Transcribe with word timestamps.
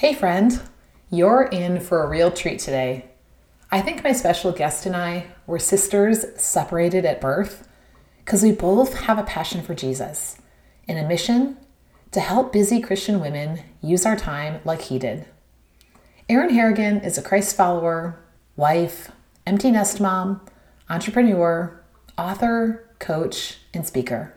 Hey, 0.00 0.14
friend. 0.14 0.62
You're 1.10 1.42
in 1.42 1.78
for 1.78 2.02
a 2.02 2.08
real 2.08 2.30
treat 2.30 2.58
today. 2.58 3.10
I 3.70 3.82
think 3.82 4.02
my 4.02 4.12
special 4.12 4.50
guest 4.50 4.86
and 4.86 4.96
I 4.96 5.26
were 5.46 5.58
sisters 5.58 6.24
separated 6.40 7.04
at 7.04 7.20
birth 7.20 7.68
because 8.24 8.42
we 8.42 8.50
both 8.50 8.94
have 9.00 9.18
a 9.18 9.24
passion 9.24 9.60
for 9.60 9.74
Jesus 9.74 10.38
and 10.88 10.98
a 10.98 11.06
mission 11.06 11.58
to 12.12 12.20
help 12.20 12.50
busy 12.50 12.80
Christian 12.80 13.20
women 13.20 13.60
use 13.82 14.06
our 14.06 14.16
time 14.16 14.62
like 14.64 14.80
he 14.80 14.98
did. 14.98 15.26
Erin 16.30 16.54
Harrigan 16.54 17.04
is 17.04 17.18
a 17.18 17.22
Christ 17.22 17.54
follower, 17.54 18.18
wife, 18.56 19.12
empty 19.46 19.70
nest 19.70 20.00
mom, 20.00 20.40
entrepreneur, 20.88 21.78
author, 22.16 22.88
coach, 23.00 23.58
and 23.74 23.86
speaker. 23.86 24.32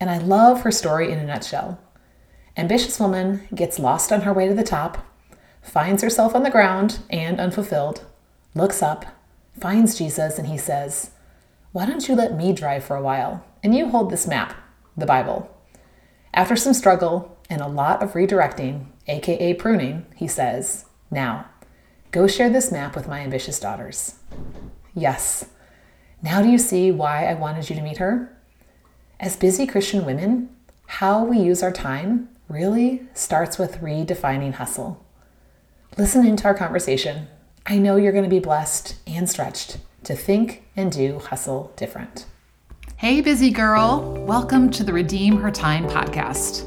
And 0.00 0.10
I 0.10 0.18
love 0.18 0.62
her 0.62 0.72
story 0.72 1.12
in 1.12 1.20
a 1.20 1.26
nutshell. 1.26 1.78
Ambitious 2.56 2.98
woman 2.98 3.46
gets 3.54 3.78
lost 3.78 4.12
on 4.12 4.22
her 4.22 4.32
way 4.32 4.48
to 4.48 4.54
the 4.54 4.64
top, 4.64 5.06
finds 5.62 6.02
herself 6.02 6.34
on 6.34 6.42
the 6.42 6.50
ground 6.50 7.00
and 7.08 7.40
unfulfilled, 7.40 8.04
looks 8.54 8.82
up, 8.82 9.06
finds 9.58 9.96
Jesus, 9.96 10.38
and 10.38 10.48
he 10.48 10.58
says, 10.58 11.10
Why 11.72 11.86
don't 11.86 12.08
you 12.08 12.14
let 12.14 12.36
me 12.36 12.52
drive 12.52 12.84
for 12.84 12.96
a 12.96 13.02
while? 13.02 13.44
And 13.62 13.74
you 13.74 13.88
hold 13.88 14.10
this 14.10 14.26
map, 14.26 14.54
the 14.96 15.06
Bible. 15.06 15.54
After 16.34 16.56
some 16.56 16.74
struggle 16.74 17.38
and 17.48 17.60
a 17.60 17.68
lot 17.68 18.02
of 18.02 18.12
redirecting, 18.12 18.86
aka 19.06 19.54
pruning, 19.54 20.06
he 20.16 20.26
says, 20.26 20.86
Now, 21.10 21.46
go 22.10 22.26
share 22.26 22.50
this 22.50 22.72
map 22.72 22.96
with 22.96 23.08
my 23.08 23.20
ambitious 23.20 23.60
daughters. 23.60 24.14
Yes. 24.94 25.46
Now 26.22 26.42
do 26.42 26.48
you 26.48 26.58
see 26.58 26.90
why 26.90 27.26
I 27.26 27.34
wanted 27.34 27.70
you 27.70 27.76
to 27.76 27.82
meet 27.82 27.98
her? 27.98 28.36
As 29.18 29.36
busy 29.36 29.66
Christian 29.66 30.04
women, 30.04 30.50
how 30.86 31.24
we 31.24 31.38
use 31.38 31.62
our 31.62 31.72
time 31.72 32.28
really 32.50 33.00
starts 33.14 33.58
with 33.58 33.80
redefining 33.80 34.54
hustle. 34.54 35.00
Listen 35.96 36.26
into 36.26 36.44
our 36.46 36.54
conversation. 36.54 37.28
I 37.64 37.78
know 37.78 37.94
you're 37.94 38.10
going 38.10 38.24
to 38.24 38.30
be 38.30 38.40
blessed 38.40 38.96
and 39.06 39.30
stretched 39.30 39.78
to 40.02 40.16
think 40.16 40.64
and 40.74 40.90
do 40.90 41.20
hustle 41.20 41.72
different. 41.76 42.26
Hey, 42.96 43.20
busy 43.20 43.50
girl. 43.50 44.24
Welcome 44.26 44.68
to 44.72 44.82
the 44.82 44.92
Redeem 44.92 45.36
Her 45.36 45.52
Time 45.52 45.84
podcast. 45.88 46.66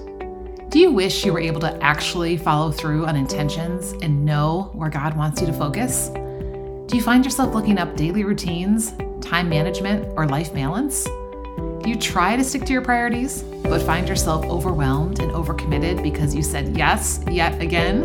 Do 0.70 0.80
you 0.80 0.90
wish 0.90 1.26
you 1.26 1.34
were 1.34 1.42
able 1.42 1.60
to 1.60 1.78
actually 1.84 2.38
follow 2.38 2.72
through 2.72 3.06
on 3.06 3.18
intentions 3.18 3.92
and 4.02 4.24
know 4.24 4.72
where 4.74 4.90
God 4.90 5.18
wants 5.18 5.42
you 5.42 5.48
to 5.48 5.54
focus? 5.54 6.08
Do 6.08 6.96
you 6.96 7.02
find 7.02 7.26
yourself 7.26 7.54
looking 7.54 7.78
up 7.78 7.98
daily 7.98 8.24
routines, 8.24 8.94
time 9.20 9.50
management, 9.50 10.08
or 10.16 10.28
life 10.28 10.54
balance? 10.54 11.06
You 11.86 11.98
try 11.98 12.38
to 12.38 12.46
stick 12.46 12.64
to 12.66 12.72
your 12.72 12.82
priorities, 12.82 13.44
but 13.64 13.82
find 13.82 14.08
yourself 14.08 14.46
overwhelmed 14.46 15.20
and 15.20 15.34
overcommitted 15.34 16.02
because 16.02 16.34
you 16.34 16.42
said 16.42 16.78
yes 16.78 17.20
yet 17.30 17.62
again? 17.62 18.04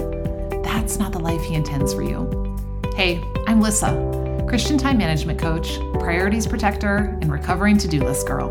That's 0.64 0.98
not 0.98 1.12
the 1.12 1.20
life 1.20 1.40
He 1.42 1.54
intends 1.54 1.94
for 1.94 2.02
you. 2.02 2.56
Hey, 2.96 3.22
I'm 3.46 3.60
Lissa, 3.60 4.44
Christian 4.48 4.78
time 4.78 4.98
management 4.98 5.38
coach, 5.38 5.78
priorities 5.94 6.44
protector, 6.44 7.16
and 7.20 7.30
recovering 7.30 7.78
to 7.78 7.86
do 7.86 8.00
list 8.00 8.26
girl. 8.26 8.50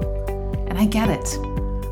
And 0.69 0.77
I 0.77 0.85
get 0.85 1.09
it. 1.09 1.37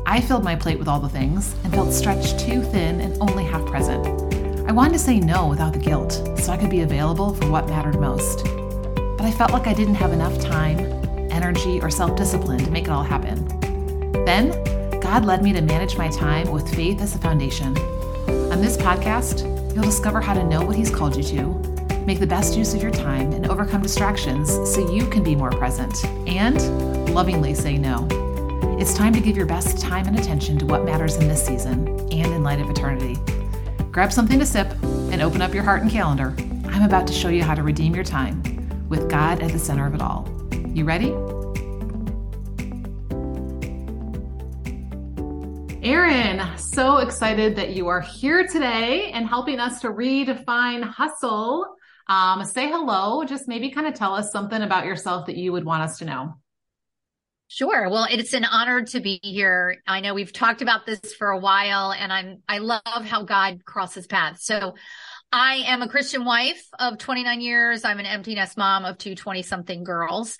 I 0.06 0.22
filled 0.22 0.42
my 0.42 0.56
plate 0.56 0.78
with 0.78 0.88
all 0.88 1.00
the 1.00 1.10
things 1.10 1.54
and 1.62 1.74
felt 1.74 1.92
stretched 1.92 2.40
too 2.40 2.62
thin 2.62 3.02
and 3.02 3.20
only 3.20 3.44
half 3.44 3.66
present. 3.66 4.06
I 4.66 4.72
wanted 4.72 4.94
to 4.94 4.98
say 4.98 5.20
no 5.20 5.46
without 5.46 5.74
the 5.74 5.78
guilt 5.78 6.38
so 6.38 6.52
I 6.52 6.56
could 6.56 6.70
be 6.70 6.80
available 6.80 7.34
for 7.34 7.50
what 7.50 7.68
mattered 7.68 8.00
most. 8.00 8.44
But 8.94 9.26
I 9.26 9.30
felt 9.30 9.52
like 9.52 9.66
I 9.66 9.74
didn't 9.74 9.96
have 9.96 10.14
enough 10.14 10.40
time 10.40 11.05
energy, 11.30 11.80
or 11.80 11.90
self 11.90 12.16
discipline 12.16 12.58
to 12.64 12.70
make 12.70 12.84
it 12.84 12.90
all 12.90 13.02
happen. 13.02 13.46
Then, 14.24 14.50
God 15.00 15.24
led 15.24 15.42
me 15.42 15.52
to 15.52 15.60
manage 15.60 15.96
my 15.96 16.08
time 16.08 16.50
with 16.50 16.74
faith 16.74 17.00
as 17.00 17.14
a 17.14 17.18
foundation. 17.18 17.76
On 18.28 18.60
this 18.60 18.76
podcast, 18.76 19.44
you'll 19.74 19.84
discover 19.84 20.20
how 20.20 20.34
to 20.34 20.42
know 20.42 20.64
what 20.64 20.76
He's 20.76 20.90
called 20.90 21.16
you 21.16 21.22
to, 21.22 22.04
make 22.06 22.18
the 22.18 22.26
best 22.26 22.56
use 22.56 22.74
of 22.74 22.82
your 22.82 22.90
time, 22.90 23.32
and 23.32 23.46
overcome 23.46 23.82
distractions 23.82 24.48
so 24.72 24.90
you 24.92 25.06
can 25.08 25.22
be 25.22 25.36
more 25.36 25.50
present 25.50 26.04
and 26.26 27.14
lovingly 27.14 27.54
say 27.54 27.76
no. 27.76 28.08
It's 28.78 28.94
time 28.94 29.12
to 29.14 29.20
give 29.20 29.36
your 29.36 29.46
best 29.46 29.80
time 29.80 30.06
and 30.06 30.18
attention 30.18 30.58
to 30.58 30.66
what 30.66 30.84
matters 30.84 31.16
in 31.16 31.28
this 31.28 31.44
season 31.44 31.88
and 32.12 32.32
in 32.32 32.42
light 32.42 32.60
of 32.60 32.68
eternity. 32.68 33.16
Grab 33.90 34.12
something 34.12 34.38
to 34.38 34.44
sip 34.44 34.70
and 34.82 35.22
open 35.22 35.40
up 35.40 35.54
your 35.54 35.62
heart 35.62 35.82
and 35.82 35.90
calendar. 35.90 36.34
I'm 36.68 36.82
about 36.82 37.06
to 37.06 37.12
show 37.12 37.30
you 37.30 37.42
how 37.42 37.54
to 37.54 37.62
redeem 37.62 37.94
your 37.94 38.04
time 38.04 38.42
with 38.88 39.08
God 39.08 39.40
at 39.42 39.50
the 39.52 39.58
center 39.58 39.86
of 39.86 39.94
it 39.94 40.02
all. 40.02 40.28
You 40.74 40.84
ready? 40.84 41.14
Erin, 45.86 46.42
so 46.58 46.96
excited 46.96 47.54
that 47.54 47.76
you 47.76 47.86
are 47.86 48.00
here 48.00 48.44
today 48.44 49.12
and 49.12 49.24
helping 49.24 49.60
us 49.60 49.80
to 49.82 49.88
redefine 49.88 50.82
hustle. 50.82 51.76
Um, 52.08 52.44
say 52.44 52.68
hello, 52.68 53.22
just 53.22 53.46
maybe 53.46 53.70
kind 53.70 53.86
of 53.86 53.94
tell 53.94 54.12
us 54.12 54.32
something 54.32 54.60
about 54.62 54.84
yourself 54.84 55.26
that 55.26 55.36
you 55.36 55.52
would 55.52 55.64
want 55.64 55.84
us 55.84 55.98
to 55.98 56.04
know. 56.04 56.34
Sure. 57.46 57.88
Well, 57.88 58.08
it's 58.10 58.32
an 58.32 58.44
honor 58.44 58.82
to 58.86 58.98
be 58.98 59.20
here. 59.22 59.76
I 59.86 60.00
know 60.00 60.12
we've 60.12 60.32
talked 60.32 60.60
about 60.60 60.86
this 60.86 61.14
for 61.14 61.28
a 61.28 61.38
while 61.38 61.92
and 61.92 62.12
I'm, 62.12 62.42
I 62.48 62.58
love 62.58 62.82
how 62.84 63.22
God 63.22 63.64
crosses 63.64 64.08
paths. 64.08 64.44
So 64.44 64.74
I 65.30 65.62
am 65.68 65.82
a 65.82 65.88
Christian 65.88 66.24
wife 66.24 66.66
of 66.80 66.98
29 66.98 67.40
years. 67.40 67.84
I'm 67.84 68.00
an 68.00 68.06
empty 68.06 68.34
nest 68.34 68.58
mom 68.58 68.84
of 68.84 68.98
two 68.98 69.14
20 69.14 69.42
something 69.42 69.84
girls. 69.84 70.36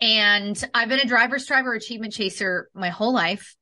And 0.00 0.56
I've 0.72 0.88
been 0.88 1.00
a 1.00 1.08
driver's 1.08 1.46
driver 1.46 1.74
achievement 1.74 2.12
chaser 2.12 2.68
my 2.74 2.90
whole 2.90 3.12
life. 3.12 3.56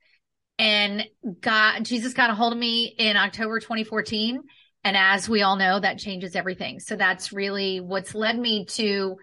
And 0.62 1.08
God, 1.40 1.84
Jesus 1.84 2.14
got 2.14 2.30
a 2.30 2.36
hold 2.36 2.52
of 2.52 2.58
me 2.58 2.84
in 2.84 3.16
October 3.16 3.58
2014. 3.58 4.40
And 4.84 4.96
as 4.96 5.28
we 5.28 5.42
all 5.42 5.56
know, 5.56 5.80
that 5.80 5.98
changes 5.98 6.36
everything. 6.36 6.78
So 6.78 6.94
that's 6.94 7.32
really 7.32 7.80
what's 7.80 8.14
led 8.14 8.38
me 8.38 8.66
to 8.66 9.16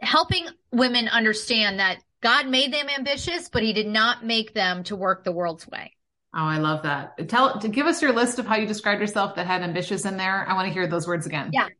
helping 0.00 0.46
women 0.70 1.08
understand 1.08 1.80
that 1.80 1.98
God 2.20 2.46
made 2.46 2.72
them 2.72 2.86
ambitious, 2.88 3.48
but 3.48 3.64
he 3.64 3.72
did 3.72 3.88
not 3.88 4.24
make 4.24 4.54
them 4.54 4.84
to 4.84 4.94
work 4.94 5.24
the 5.24 5.32
world's 5.32 5.66
way. 5.66 5.96
Oh, 6.32 6.44
I 6.44 6.58
love 6.58 6.84
that. 6.84 7.28
Tell 7.28 7.58
to 7.58 7.68
give 7.68 7.86
us 7.86 8.00
your 8.00 8.12
list 8.12 8.38
of 8.38 8.46
how 8.46 8.54
you 8.54 8.66
described 8.68 9.00
yourself 9.00 9.34
that 9.34 9.48
had 9.48 9.62
ambitious 9.62 10.04
in 10.04 10.16
there. 10.16 10.48
I 10.48 10.54
want 10.54 10.68
to 10.68 10.72
hear 10.72 10.86
those 10.86 11.08
words 11.08 11.26
again. 11.26 11.50
Yeah. 11.52 11.70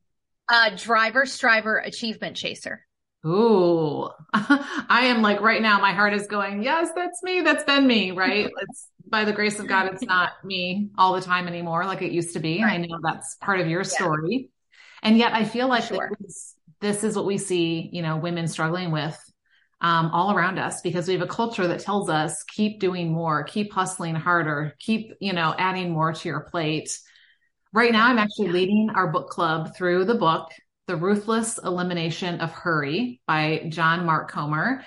Uh, 0.48 0.71
driver, 0.76 1.25
striver, 1.25 1.78
achievement 1.78 2.37
chaser. 2.37 2.84
Ooh, 3.25 4.09
I 4.33 5.05
am 5.06 5.22
like 5.22 5.41
right 5.41 5.62
now, 5.62 5.81
my 5.81 5.93
heart 5.93 6.12
is 6.12 6.27
going, 6.27 6.62
yes, 6.62 6.91
that's 6.94 7.22
me. 7.22 7.41
That's 7.41 7.65
been 7.65 7.87
me, 7.87 8.10
right? 8.10 8.50
It's 8.60 8.88
by 9.09 9.25
the 9.25 9.33
grace 9.33 9.59
of 9.59 9.66
God, 9.66 9.93
it's 9.93 10.03
not 10.03 10.33
me 10.43 10.91
all 10.97 11.12
the 11.12 11.21
time 11.21 11.47
anymore 11.47 11.84
like 11.84 12.00
it 12.00 12.12
used 12.12 12.33
to 12.33 12.41
be. 12.41 12.62
Right. 12.62 12.72
I 12.72 12.77
know 12.78 12.99
that's 13.03 13.34
part 13.37 13.60
of 13.60 13.69
your 13.69 13.84
story. 13.84 14.50
Yeah. 15.03 15.09
And 15.09 15.19
yet 15.19 15.34
I 15.34 15.44
feel 15.44 15.69
like 15.69 15.84
sure. 15.84 16.10
this, 16.19 16.55
this 16.81 17.05
is 17.05 17.15
what 17.15 17.27
we 17.27 17.37
see, 17.37 17.91
you 17.93 18.00
know, 18.00 18.16
women 18.16 18.49
struggling 18.49 18.91
with 18.91 19.19
um, 19.83 20.10
all 20.12 20.34
around 20.34 20.59
us 20.59 20.81
because 20.81 21.09
we 21.09 21.15
have 21.15 21.22
a 21.22 21.27
culture 21.27 21.66
that 21.66 21.81
tells 21.81 22.09
us 22.09 22.43
keep 22.44 22.81
doing 22.81 23.12
more, 23.12 23.43
keep 23.43 23.72
hustling 23.72 24.15
harder, 24.15 24.75
keep, 24.78 25.12
you 25.21 25.33
know, 25.33 25.54
adding 25.59 25.91
more 25.91 26.12
to 26.12 26.28
your 26.28 26.41
plate. 26.41 26.99
Right 27.72 27.93
now, 27.93 28.06
I'm 28.06 28.19
actually 28.19 28.49
leading 28.49 28.91
our 28.94 29.09
book 29.09 29.28
club 29.28 29.75
through 29.77 30.04
the 30.04 30.15
book, 30.15 30.53
The 30.92 30.98
Ruthless 30.98 31.56
Elimination 31.56 32.42
of 32.42 32.53
Hurry 32.53 33.22
by 33.26 33.64
John 33.70 34.04
Mark 34.04 34.30
Comer. 34.30 34.84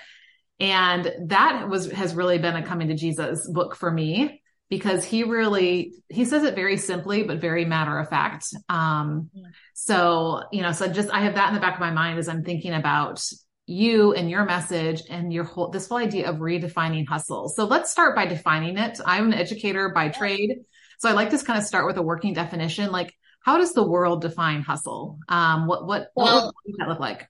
And 0.60 1.12
that 1.30 1.68
was, 1.68 1.90
has 1.90 2.14
really 2.14 2.38
been 2.38 2.54
a 2.54 2.64
coming 2.64 2.86
to 2.88 2.94
Jesus 2.94 3.50
book 3.50 3.74
for 3.74 3.90
me 3.90 4.40
because 4.70 5.04
he 5.04 5.24
really, 5.24 5.94
he 6.08 6.24
says 6.24 6.44
it 6.44 6.54
very 6.54 6.76
simply, 6.76 7.24
but 7.24 7.40
very 7.40 7.64
matter 7.64 7.98
of 7.98 8.08
fact. 8.08 8.46
Um, 8.68 9.30
so, 9.74 10.44
you 10.52 10.62
know, 10.62 10.70
so 10.70 10.86
just, 10.86 11.10
I 11.10 11.22
have 11.22 11.34
that 11.34 11.48
in 11.48 11.54
the 11.54 11.60
back 11.60 11.74
of 11.74 11.80
my 11.80 11.90
mind 11.90 12.20
as 12.20 12.28
I'm 12.28 12.44
thinking 12.44 12.72
about 12.72 13.20
you 13.66 14.14
and 14.14 14.30
your 14.30 14.44
message 14.44 15.02
and 15.10 15.32
your 15.32 15.42
whole 15.42 15.70
this 15.70 15.88
whole 15.88 15.98
idea 15.98 16.30
of 16.30 16.36
redefining 16.36 17.08
hustle. 17.08 17.48
So 17.48 17.64
let's 17.64 17.90
start 17.90 18.14
by 18.14 18.26
defining 18.26 18.78
it. 18.78 19.00
I'm 19.04 19.32
an 19.32 19.34
educator 19.34 19.88
by 19.88 20.10
trade. 20.10 20.58
So 21.00 21.08
I 21.08 21.14
like 21.14 21.30
to 21.30 21.38
kind 21.38 21.58
of 21.58 21.64
start 21.64 21.84
with 21.84 21.96
a 21.96 22.02
working 22.02 22.32
definition. 22.32 22.92
Like, 22.92 23.12
how 23.46 23.58
does 23.58 23.74
the 23.74 23.86
world 23.86 24.22
define 24.22 24.60
hustle? 24.60 25.20
Um, 25.28 25.68
what 25.68 25.86
what, 25.86 26.10
well, 26.16 26.46
what 26.46 26.54
does 26.66 26.76
that 26.78 26.88
look 26.88 26.98
like? 26.98 27.28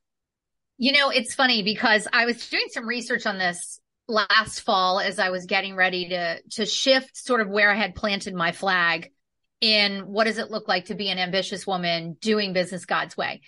You 0.79 0.93
know, 0.93 1.11
it's 1.11 1.35
funny 1.35 1.62
because 1.62 2.08
I 2.11 2.25
was 2.25 2.49
doing 2.49 2.69
some 2.70 2.88
research 2.88 3.26
on 3.26 3.37
this 3.37 3.81
last 4.08 4.61
fall 4.61 4.99
as 4.99 5.19
I 5.19 5.29
was 5.29 5.44
getting 5.44 5.76
ready 5.76 6.08
to 6.08 6.41
to 6.52 6.64
shift 6.64 7.19
sort 7.19 7.43
of 7.43 7.50
where 7.50 7.70
I 7.70 7.76
had 7.76 7.94
planted 7.94 8.35
my 8.35 8.52
flag 8.52 9.12
in 9.61 10.06
what 10.06 10.25
does 10.25 10.38
it 10.38 10.50
look 10.50 10.69
like 10.69 10.87
to 10.87 10.94
be 10.94 11.11
an 11.11 11.19
ambitious 11.19 11.67
woman 11.67 12.17
doing 12.19 12.55
business 12.55 12.87
God's 12.87 13.14
way. 13.14 13.43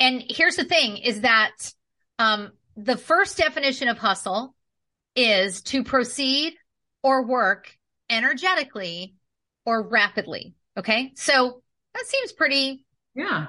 And 0.00 0.24
here's 0.26 0.56
the 0.56 0.64
thing 0.64 0.96
is 0.96 1.20
that 1.20 1.52
um, 2.18 2.52
the 2.74 2.96
first 2.96 3.36
definition 3.36 3.88
of 3.88 3.98
hustle 3.98 4.54
is 5.14 5.60
to 5.64 5.84
proceed 5.84 6.54
or 7.02 7.26
work 7.26 7.76
energetically 8.08 9.14
or 9.66 9.86
rapidly. 9.86 10.54
Okay. 10.78 11.12
So 11.16 11.62
that 11.94 12.06
seems 12.06 12.32
pretty 12.32 12.84
yeah 13.14 13.48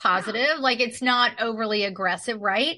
positive. 0.00 0.58
Like 0.58 0.80
it's 0.80 1.02
not 1.02 1.40
overly 1.40 1.84
aggressive, 1.84 2.40
right? 2.40 2.76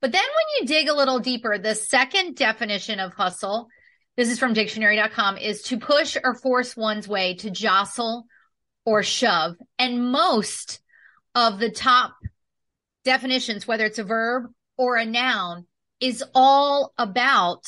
But 0.00 0.10
then 0.10 0.22
when 0.22 0.44
you 0.60 0.66
dig 0.66 0.88
a 0.88 0.96
little 0.96 1.20
deeper, 1.20 1.58
the 1.58 1.74
second 1.74 2.34
definition 2.34 2.98
of 2.98 3.14
hustle, 3.14 3.68
this 4.16 4.30
is 4.30 4.38
from 4.38 4.52
dictionary.com, 4.52 5.38
is 5.38 5.62
to 5.64 5.78
push 5.78 6.16
or 6.22 6.34
force 6.34 6.76
one's 6.76 7.06
way 7.06 7.34
to 7.36 7.50
jostle 7.50 8.26
or 8.84 9.02
shove. 9.02 9.54
And 9.78 10.10
most 10.10 10.80
of 11.34 11.60
the 11.60 11.70
top 11.70 12.14
definitions, 13.04 13.66
whether 13.66 13.84
it's 13.84 14.00
a 14.00 14.04
verb 14.04 14.50
or 14.76 14.96
a 14.96 15.06
noun, 15.06 15.66
is 16.00 16.24
all 16.34 16.92
about 16.98 17.64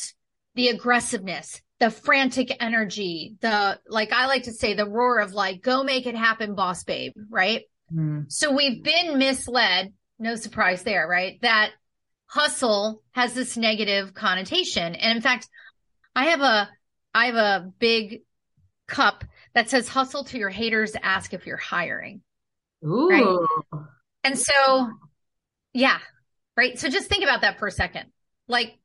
the 0.56 0.68
aggressiveness, 0.68 1.62
the 1.84 1.90
frantic 1.90 2.56
energy, 2.60 3.36
the, 3.40 3.78
like 3.86 4.10
I 4.10 4.24
like 4.24 4.44
to 4.44 4.52
say, 4.52 4.72
the 4.72 4.88
roar 4.88 5.18
of 5.18 5.34
like, 5.34 5.60
go 5.60 5.84
make 5.84 6.06
it 6.06 6.16
happen, 6.16 6.54
boss 6.54 6.82
babe, 6.82 7.12
right? 7.28 7.64
Mm. 7.94 8.32
So 8.32 8.52
we've 8.52 8.82
been 8.82 9.18
misled. 9.18 9.92
No 10.18 10.34
surprise 10.36 10.82
there, 10.82 11.06
right? 11.06 11.38
That 11.42 11.72
hustle 12.24 13.02
has 13.12 13.34
this 13.34 13.58
negative 13.58 14.14
connotation. 14.14 14.94
And 14.94 15.14
in 15.14 15.20
fact, 15.20 15.46
I 16.16 16.28
have 16.28 16.40
a, 16.40 16.70
I 17.12 17.26
have 17.26 17.34
a 17.34 17.70
big 17.78 18.22
cup 18.86 19.22
that 19.52 19.68
says 19.68 19.86
hustle 19.86 20.24
to 20.24 20.38
your 20.38 20.48
haters, 20.48 20.96
ask 21.02 21.34
if 21.34 21.46
you're 21.46 21.58
hiring. 21.58 22.22
Ooh. 22.82 23.10
Right? 23.10 23.84
And 24.22 24.38
so, 24.38 24.90
yeah, 25.74 25.98
right. 26.56 26.78
So 26.78 26.88
just 26.88 27.08
think 27.08 27.24
about 27.24 27.42
that 27.42 27.58
for 27.58 27.68
a 27.68 27.70
second. 27.70 28.06
Like, 28.48 28.78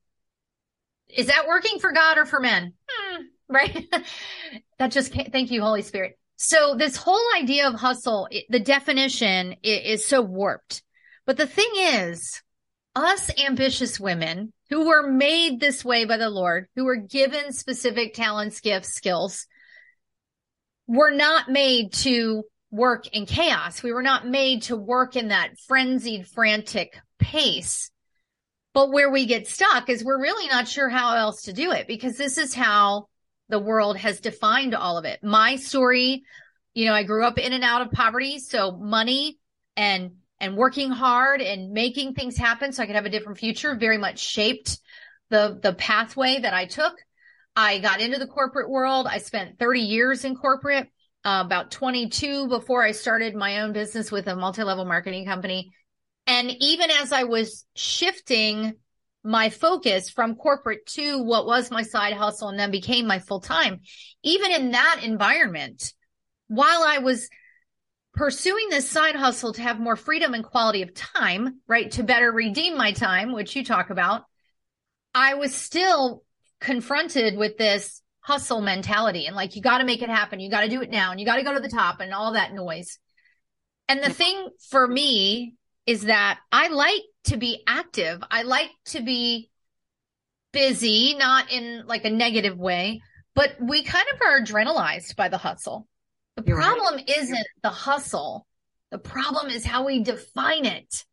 is 1.09 1.27
that 1.27 1.47
working 1.47 1.79
for 1.79 1.91
God 1.91 2.17
or 2.17 2.25
for 2.25 2.39
men? 2.39 2.73
Hmm, 2.89 3.21
right. 3.47 3.87
that 4.79 4.91
just 4.91 5.11
can't, 5.11 5.31
thank 5.31 5.51
you, 5.51 5.61
Holy 5.61 5.81
Spirit. 5.81 6.17
So 6.37 6.75
this 6.77 6.95
whole 6.95 7.25
idea 7.35 7.67
of 7.67 7.73
hustle, 7.75 8.29
the 8.49 8.59
definition 8.59 9.55
is, 9.63 10.01
is 10.01 10.05
so 10.05 10.21
warped. 10.21 10.83
But 11.25 11.37
the 11.37 11.47
thing 11.47 11.71
is, 11.75 12.41
us 12.95 13.29
ambitious 13.39 13.99
women 13.99 14.53
who 14.69 14.87
were 14.87 15.11
made 15.11 15.59
this 15.59 15.83
way 15.83 16.05
by 16.05 16.17
the 16.17 16.29
Lord, 16.29 16.67
who 16.75 16.85
were 16.85 16.95
given 16.95 17.51
specific 17.51 18.13
talents, 18.13 18.61
gifts, 18.61 18.93
skills, 18.93 19.47
were 20.87 21.11
not 21.11 21.49
made 21.49 21.93
to 21.93 22.43
work 22.71 23.07
in 23.07 23.25
chaos. 23.25 23.83
We 23.83 23.91
were 23.91 24.03
not 24.03 24.27
made 24.27 24.63
to 24.63 24.75
work 24.75 25.15
in 25.15 25.29
that 25.29 25.57
frenzied, 25.67 26.27
frantic 26.27 26.97
pace. 27.17 27.91
But 28.73 28.91
where 28.91 29.09
we 29.09 29.25
get 29.25 29.47
stuck 29.47 29.89
is 29.89 30.03
we're 30.03 30.21
really 30.21 30.47
not 30.47 30.67
sure 30.67 30.89
how 30.89 31.15
else 31.15 31.43
to 31.43 31.53
do 31.53 31.71
it 31.71 31.87
because 31.87 32.17
this 32.17 32.37
is 32.37 32.53
how 32.53 33.07
the 33.49 33.59
world 33.59 33.97
has 33.97 34.19
defined 34.19 34.75
all 34.75 34.97
of 34.97 35.05
it. 35.05 35.23
My 35.23 35.55
story, 35.55 36.23
you 36.73 36.85
know, 36.85 36.93
I 36.93 37.03
grew 37.03 37.25
up 37.25 37.39
in 37.39 37.51
and 37.51 37.63
out 37.63 37.81
of 37.81 37.91
poverty. 37.91 38.39
So 38.39 38.77
money 38.77 39.39
and, 39.75 40.11
and 40.39 40.55
working 40.55 40.91
hard 40.91 41.41
and 41.41 41.71
making 41.71 42.13
things 42.13 42.37
happen 42.37 42.71
so 42.71 42.83
I 42.83 42.85
could 42.85 42.95
have 42.95 43.05
a 43.05 43.09
different 43.09 43.39
future 43.39 43.75
very 43.75 43.97
much 43.97 44.19
shaped 44.19 44.79
the, 45.29 45.59
the 45.61 45.73
pathway 45.73 46.39
that 46.39 46.53
I 46.53 46.65
took. 46.65 46.93
I 47.55 47.79
got 47.79 48.01
into 48.01 48.19
the 48.19 48.27
corporate 48.27 48.69
world. 48.69 49.07
I 49.07 49.17
spent 49.17 49.57
30 49.57 49.81
years 49.81 50.25
in 50.25 50.35
corporate, 50.35 50.87
uh, 51.25 51.43
about 51.45 51.71
22 51.71 52.47
before 52.47 52.83
I 52.83 52.91
started 52.91 53.35
my 53.35 53.61
own 53.61 53.73
business 53.73 54.11
with 54.11 54.27
a 54.27 54.35
multi-level 54.35 54.85
marketing 54.85 55.25
company. 55.25 55.71
And 56.29 56.51
even 56.59 56.91
as 56.91 57.11
I 57.11 57.23
was 57.23 57.65
shifting 57.75 58.75
my 59.23 59.49
focus 59.49 60.11
from 60.11 60.35
corporate 60.35 60.85
to 60.85 61.23
what 61.23 61.47
was 61.47 61.71
my 61.71 61.81
side 61.81 62.13
hustle 62.13 62.49
and 62.49 62.59
then 62.59 62.69
became 62.69 63.07
my 63.07 63.17
full 63.17 63.41
time, 63.41 63.79
even 64.21 64.51
in 64.51 64.71
that 64.71 65.01
environment, 65.03 65.91
while 66.47 66.83
I 66.83 66.99
was 66.99 67.29
pursuing 68.13 68.69
this 68.69 68.87
side 68.87 69.15
hustle 69.15 69.53
to 69.53 69.63
have 69.63 69.79
more 69.79 69.95
freedom 69.95 70.35
and 70.35 70.43
quality 70.43 70.83
of 70.83 70.93
time, 70.93 71.61
right? 71.67 71.89
To 71.93 72.03
better 72.03 72.31
redeem 72.31 72.77
my 72.77 72.91
time, 72.91 73.33
which 73.33 73.55
you 73.55 73.65
talk 73.65 73.89
about, 73.89 74.21
I 75.15 75.33
was 75.33 75.55
still 75.55 76.23
confronted 76.61 77.37
with 77.37 77.57
this 77.57 78.03
hustle 78.19 78.61
mentality 78.61 79.25
and 79.25 79.35
like, 79.35 79.55
you 79.55 79.63
got 79.63 79.79
to 79.79 79.83
make 79.83 80.03
it 80.03 80.09
happen. 80.09 80.39
You 80.39 80.51
got 80.51 80.61
to 80.61 80.69
do 80.69 80.83
it 80.83 80.91
now 80.91 81.09
and 81.09 81.19
you 81.19 81.25
got 81.25 81.37
to 81.37 81.43
go 81.43 81.55
to 81.55 81.59
the 81.59 81.69
top 81.69 82.01
and 82.01 82.13
all 82.13 82.33
that 82.33 82.53
noise. 82.53 82.99
And 83.87 84.03
the 84.03 84.13
thing 84.13 84.49
for 84.69 84.87
me 84.87 85.55
is 85.89 86.03
that 86.03 86.39
I 86.51 86.67
like 86.67 87.01
to 87.23 87.37
be 87.37 87.63
active. 87.65 88.21
I 88.29 88.43
like 88.43 88.69
to 88.89 89.01
be 89.01 89.49
busy, 90.53 91.15
not 91.17 91.51
in 91.51 91.87
like 91.87 92.05
a 92.05 92.11
negative 92.11 92.59
way, 92.59 93.01
but 93.33 93.55
we 93.59 93.83
kind 93.83 94.05
of 94.13 94.21
are 94.21 94.39
adrenalized 94.39 95.15
by 95.15 95.29
the 95.29 95.39
hustle. 95.39 95.87
The 96.35 96.43
You're 96.45 96.57
problem 96.57 96.97
right. 96.97 97.09
isn't 97.17 97.47
the 97.63 97.71
hustle. 97.71 98.45
The 98.91 98.99
problem 98.99 99.49
is 99.49 99.65
how 99.65 99.87
we 99.87 100.03
define 100.03 100.65
it. 100.65 101.05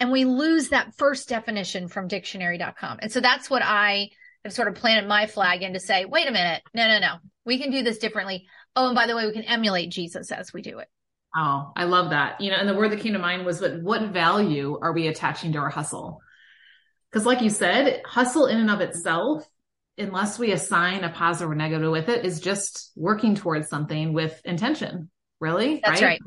And 0.00 0.10
we 0.10 0.24
lose 0.24 0.70
that 0.70 0.94
first 0.96 1.28
definition 1.28 1.88
from 1.88 2.08
dictionary.com. 2.08 3.00
And 3.02 3.12
so 3.12 3.20
that's 3.20 3.50
what 3.50 3.62
I 3.62 4.08
have 4.42 4.54
sort 4.54 4.68
of 4.68 4.76
planted 4.76 5.06
my 5.06 5.26
flag 5.26 5.62
in 5.62 5.74
to 5.74 5.80
say, 5.80 6.06
wait 6.06 6.28
a 6.28 6.32
minute. 6.32 6.62
No, 6.72 6.88
no, 6.88 6.98
no. 6.98 7.16
We 7.44 7.58
can 7.58 7.70
do 7.70 7.82
this 7.82 7.98
differently. 7.98 8.46
Oh, 8.74 8.86
and 8.86 8.94
by 8.94 9.06
the 9.06 9.16
way, 9.16 9.26
we 9.26 9.34
can 9.34 9.42
emulate 9.42 9.90
Jesus 9.90 10.32
as 10.32 10.50
we 10.54 10.62
do 10.62 10.78
it. 10.78 10.88
Oh, 11.36 11.72
I 11.74 11.84
love 11.84 12.10
that. 12.10 12.40
You 12.40 12.50
know, 12.50 12.56
and 12.56 12.68
the 12.68 12.74
word 12.74 12.92
that 12.92 13.00
came 13.00 13.14
to 13.14 13.18
mind 13.18 13.44
was 13.44 13.60
what 13.60 13.82
what 13.82 14.12
value 14.12 14.78
are 14.80 14.92
we 14.92 15.08
attaching 15.08 15.52
to 15.52 15.58
our 15.58 15.70
hustle? 15.70 16.20
Because 17.10 17.26
like 17.26 17.42
you 17.42 17.50
said, 17.50 18.02
hustle 18.04 18.46
in 18.46 18.58
and 18.58 18.70
of 18.70 18.80
itself, 18.80 19.44
unless 19.98 20.38
we 20.38 20.52
assign 20.52 21.02
a 21.02 21.10
positive 21.10 21.50
or 21.50 21.54
negative 21.54 21.90
with 21.90 22.08
it, 22.08 22.24
is 22.24 22.40
just 22.40 22.92
working 22.96 23.34
towards 23.34 23.68
something 23.68 24.12
with 24.12 24.40
intention. 24.44 25.10
Really? 25.40 25.80
That's 25.84 26.00
right. 26.00 26.10
right. 26.10 26.20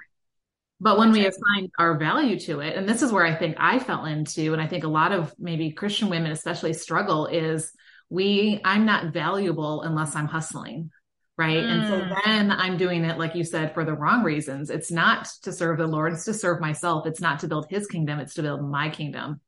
But 0.80 0.98
when 0.98 1.10
That's 1.12 1.18
we 1.18 1.25
right. 1.25 1.33
assign 1.33 1.71
our 1.80 1.98
value 1.98 2.39
to 2.42 2.60
it, 2.60 2.75
and 2.77 2.88
this 2.88 3.01
is 3.01 3.12
where 3.12 3.25
I 3.25 3.33
think 3.33 3.56
I 3.60 3.80
fell 3.80 4.06
into, 4.06 4.53
and 4.53 4.62
I 4.62 4.68
think 4.68 4.83
a 4.83 4.89
lot 4.89 5.12
of 5.12 5.33
maybe 5.39 5.71
Christian 5.71 6.10
women 6.10 6.31
especially 6.31 6.74
struggle 6.74 7.25
is 7.25 7.71
we, 8.10 8.62
I'm 8.63 8.86
not 8.86 9.12
valuable 9.12 9.81
unless 9.81 10.15
I'm 10.15 10.27
hustling 10.27 10.92
right? 11.38 11.63
Mm. 11.63 11.69
And 11.69 11.88
so 11.88 12.00
mm. 12.01 12.25
then 12.25 12.51
I'm 12.51 12.78
doing 12.78 13.06
it, 13.06 13.18
like 13.18 13.36
you 13.36 13.44
said, 13.44 13.74
for 13.74 13.86
the 13.86 13.94
wrong 13.94 14.24
reasons. 14.24 14.69
It's 14.69 14.92
not 14.92 15.28
to 15.44 15.51
serve 15.51 15.78
the 15.78 15.88
Lord, 15.88 16.13
it's 16.13 16.25
to 16.25 16.34
serve 16.34 16.60
myself. 16.60 17.06
It's 17.06 17.22
not 17.22 17.39
to 17.39 17.48
build 17.48 17.68
his 17.69 17.88
kingdom, 17.88 18.19
it's 18.19 18.34
to 18.36 18.42
build 18.42 18.68
my 18.68 18.89
kingdom. 18.89 19.39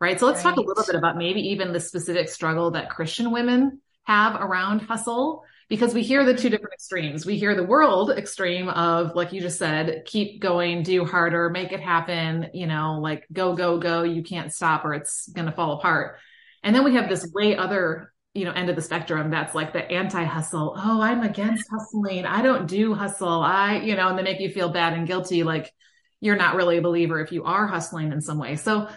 Right. 0.00 0.18
So 0.18 0.26
let's 0.26 0.42
right. 0.44 0.54
talk 0.54 0.58
a 0.58 0.66
little 0.66 0.84
bit 0.84 0.94
about 0.94 1.18
maybe 1.18 1.40
even 1.50 1.72
the 1.72 1.80
specific 1.80 2.30
struggle 2.30 2.70
that 2.70 2.88
Christian 2.88 3.30
women 3.30 3.80
have 4.04 4.34
around 4.34 4.80
hustle, 4.80 5.44
because 5.68 5.92
we 5.92 6.02
hear 6.02 6.24
the 6.24 6.34
two 6.34 6.48
different 6.48 6.72
extremes. 6.72 7.26
We 7.26 7.36
hear 7.36 7.54
the 7.54 7.62
world 7.62 8.10
extreme 8.10 8.68
of, 8.70 9.14
like 9.14 9.32
you 9.32 9.40
just 9.42 9.58
said, 9.58 10.04
keep 10.06 10.40
going, 10.40 10.82
do 10.82 11.04
harder, 11.04 11.50
make 11.50 11.70
it 11.70 11.80
happen, 11.80 12.48
you 12.54 12.66
know, 12.66 12.98
like 13.00 13.26
go, 13.30 13.54
go, 13.54 13.78
go. 13.78 14.02
You 14.02 14.22
can't 14.22 14.52
stop 14.52 14.84
or 14.84 14.94
it's 14.94 15.28
going 15.28 15.46
to 15.46 15.52
fall 15.52 15.78
apart. 15.78 16.16
And 16.62 16.74
then 16.74 16.82
we 16.82 16.94
have 16.94 17.08
this 17.08 17.30
way 17.32 17.56
other 17.56 18.09
you 18.34 18.44
know, 18.44 18.52
end 18.52 18.70
of 18.70 18.76
the 18.76 18.82
spectrum 18.82 19.30
that's 19.30 19.54
like 19.54 19.72
the 19.72 19.90
anti 19.90 20.22
hustle. 20.22 20.74
Oh, 20.76 21.00
I'm 21.00 21.22
against 21.22 21.68
hustling. 21.70 22.26
I 22.26 22.42
don't 22.42 22.68
do 22.68 22.94
hustle. 22.94 23.42
I, 23.42 23.78
you 23.78 23.96
know, 23.96 24.08
and 24.08 24.18
they 24.18 24.22
make 24.22 24.40
you 24.40 24.50
feel 24.50 24.68
bad 24.68 24.92
and 24.92 25.06
guilty. 25.06 25.42
Like 25.42 25.72
you're 26.20 26.36
not 26.36 26.54
really 26.54 26.78
a 26.78 26.82
believer 26.82 27.20
if 27.20 27.32
you 27.32 27.44
are 27.44 27.66
hustling 27.66 28.12
in 28.12 28.20
some 28.20 28.38
way. 28.38 28.56
So 28.56 28.88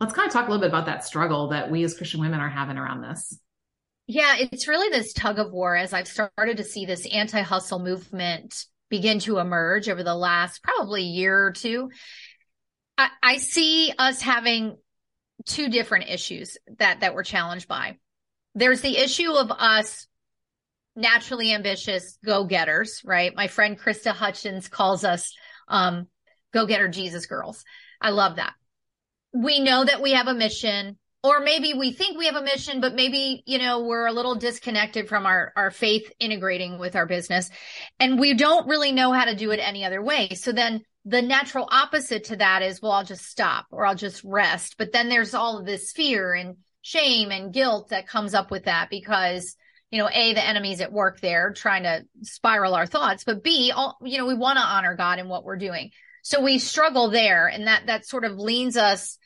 let's 0.00 0.12
kind 0.12 0.26
of 0.26 0.32
talk 0.32 0.48
a 0.48 0.50
little 0.50 0.62
bit 0.62 0.70
about 0.70 0.86
that 0.86 1.04
struggle 1.04 1.48
that 1.50 1.70
we 1.70 1.84
as 1.84 1.96
Christian 1.96 2.20
women 2.20 2.40
are 2.40 2.48
having 2.48 2.78
around 2.78 3.02
this. 3.02 3.38
Yeah, 4.06 4.36
it's 4.38 4.66
really 4.66 4.88
this 4.88 5.12
tug 5.12 5.38
of 5.38 5.52
war 5.52 5.76
as 5.76 5.92
I've 5.92 6.08
started 6.08 6.56
to 6.56 6.64
see 6.64 6.84
this 6.84 7.06
anti 7.06 7.42
hustle 7.42 7.78
movement 7.78 8.64
begin 8.88 9.20
to 9.20 9.38
emerge 9.38 9.88
over 9.88 10.02
the 10.02 10.16
last 10.16 10.64
probably 10.64 11.02
year 11.02 11.46
or 11.46 11.52
two. 11.52 11.90
I, 12.98 13.10
I 13.22 13.36
see 13.36 13.92
us 13.96 14.20
having 14.20 14.78
two 15.46 15.68
different 15.68 16.10
issues 16.10 16.58
that 16.78 17.00
that 17.00 17.14
we're 17.14 17.22
challenged 17.22 17.68
by 17.68 17.98
there's 18.54 18.80
the 18.80 18.96
issue 18.96 19.32
of 19.32 19.50
us 19.50 20.06
naturally 20.96 21.54
ambitious 21.54 22.18
go-getters, 22.24 23.02
right? 23.04 23.34
My 23.34 23.46
friend 23.46 23.78
Krista 23.78 24.12
Hutchins 24.12 24.68
calls 24.68 25.04
us 25.04 25.34
um, 25.68 26.08
go-getter 26.52 26.88
Jesus 26.88 27.26
girls. 27.26 27.64
I 28.00 28.10
love 28.10 28.36
that. 28.36 28.54
We 29.32 29.60
know 29.60 29.84
that 29.84 30.02
we 30.02 30.12
have 30.12 30.26
a 30.26 30.34
mission 30.34 30.98
or 31.22 31.40
maybe 31.40 31.74
we 31.74 31.92
think 31.92 32.16
we 32.16 32.26
have 32.26 32.34
a 32.34 32.42
mission, 32.42 32.80
but 32.80 32.94
maybe, 32.94 33.42
you 33.46 33.58
know, 33.58 33.84
we're 33.84 34.06
a 34.06 34.12
little 34.12 34.36
disconnected 34.36 35.06
from 35.08 35.26
our, 35.26 35.52
our 35.54 35.70
faith 35.70 36.10
integrating 36.18 36.78
with 36.78 36.96
our 36.96 37.06
business 37.06 37.50
and 37.98 38.18
we 38.18 38.34
don't 38.34 38.66
really 38.66 38.90
know 38.90 39.12
how 39.12 39.26
to 39.26 39.36
do 39.36 39.50
it 39.50 39.58
any 39.58 39.84
other 39.84 40.02
way. 40.02 40.30
So 40.30 40.50
then 40.50 40.82
the 41.04 41.22
natural 41.22 41.68
opposite 41.70 42.24
to 42.24 42.36
that 42.36 42.62
is, 42.62 42.82
well, 42.82 42.92
I'll 42.92 43.04
just 43.04 43.26
stop 43.26 43.66
or 43.70 43.86
I'll 43.86 43.94
just 43.94 44.24
rest. 44.24 44.76
But 44.76 44.92
then 44.92 45.08
there's 45.08 45.34
all 45.34 45.58
of 45.58 45.66
this 45.66 45.92
fear 45.92 46.32
and 46.32 46.56
shame 46.82 47.30
and 47.30 47.52
guilt 47.52 47.90
that 47.90 48.08
comes 48.08 48.34
up 48.34 48.50
with 48.50 48.64
that 48.64 48.88
because 48.90 49.56
you 49.90 49.98
know 49.98 50.08
a 50.12 50.32
the 50.32 50.46
enemy's 50.46 50.80
at 50.80 50.92
work 50.92 51.20
there 51.20 51.52
trying 51.52 51.82
to 51.82 52.04
spiral 52.22 52.74
our 52.74 52.86
thoughts 52.86 53.24
but 53.24 53.42
b 53.44 53.72
all, 53.74 53.98
you 54.02 54.18
know 54.18 54.26
we 54.26 54.34
want 54.34 54.56
to 54.56 54.64
honor 54.64 54.94
god 54.96 55.18
in 55.18 55.28
what 55.28 55.44
we're 55.44 55.56
doing. 55.56 55.90
So 56.22 56.42
we 56.42 56.58
struggle 56.58 57.10
there 57.10 57.46
and 57.48 57.66
that 57.66 57.86
that 57.86 58.06
sort 58.06 58.24
of 58.24 58.38
leans 58.38 58.76
us 58.76 59.18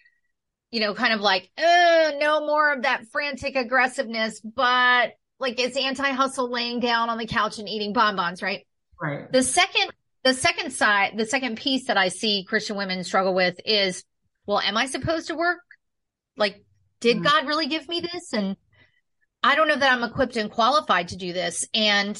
you 0.70 0.80
know 0.80 0.94
kind 0.94 1.12
of 1.12 1.20
like 1.20 1.50
no 1.58 2.40
more 2.46 2.72
of 2.72 2.82
that 2.82 3.06
frantic 3.12 3.56
aggressiveness 3.56 4.40
but 4.40 5.12
like 5.38 5.60
it's 5.60 5.76
anti-hustle 5.76 6.50
laying 6.50 6.80
down 6.80 7.10
on 7.10 7.18
the 7.18 7.26
couch 7.26 7.58
and 7.58 7.68
eating 7.68 7.92
bonbons 7.92 8.42
right? 8.42 8.66
Right. 9.00 9.30
The 9.30 9.42
second 9.42 9.92
the 10.24 10.34
second 10.34 10.72
side 10.72 11.12
the 11.16 11.26
second 11.26 11.58
piece 11.58 11.86
that 11.88 11.96
i 11.96 12.08
see 12.08 12.44
christian 12.44 12.76
women 12.76 13.04
struggle 13.04 13.34
with 13.34 13.60
is 13.64 14.04
well 14.46 14.58
am 14.58 14.76
i 14.76 14.86
supposed 14.86 15.28
to 15.28 15.34
work? 15.34 15.60
Like 16.36 16.63
did 17.04 17.18
mm. 17.18 17.24
God 17.24 17.46
really 17.46 17.66
give 17.66 17.86
me 17.86 18.00
this? 18.00 18.32
And 18.32 18.56
I 19.42 19.54
don't 19.54 19.68
know 19.68 19.76
that 19.76 19.92
I'm 19.92 20.02
equipped 20.02 20.36
and 20.36 20.50
qualified 20.50 21.08
to 21.08 21.16
do 21.16 21.32
this. 21.32 21.68
And 21.74 22.18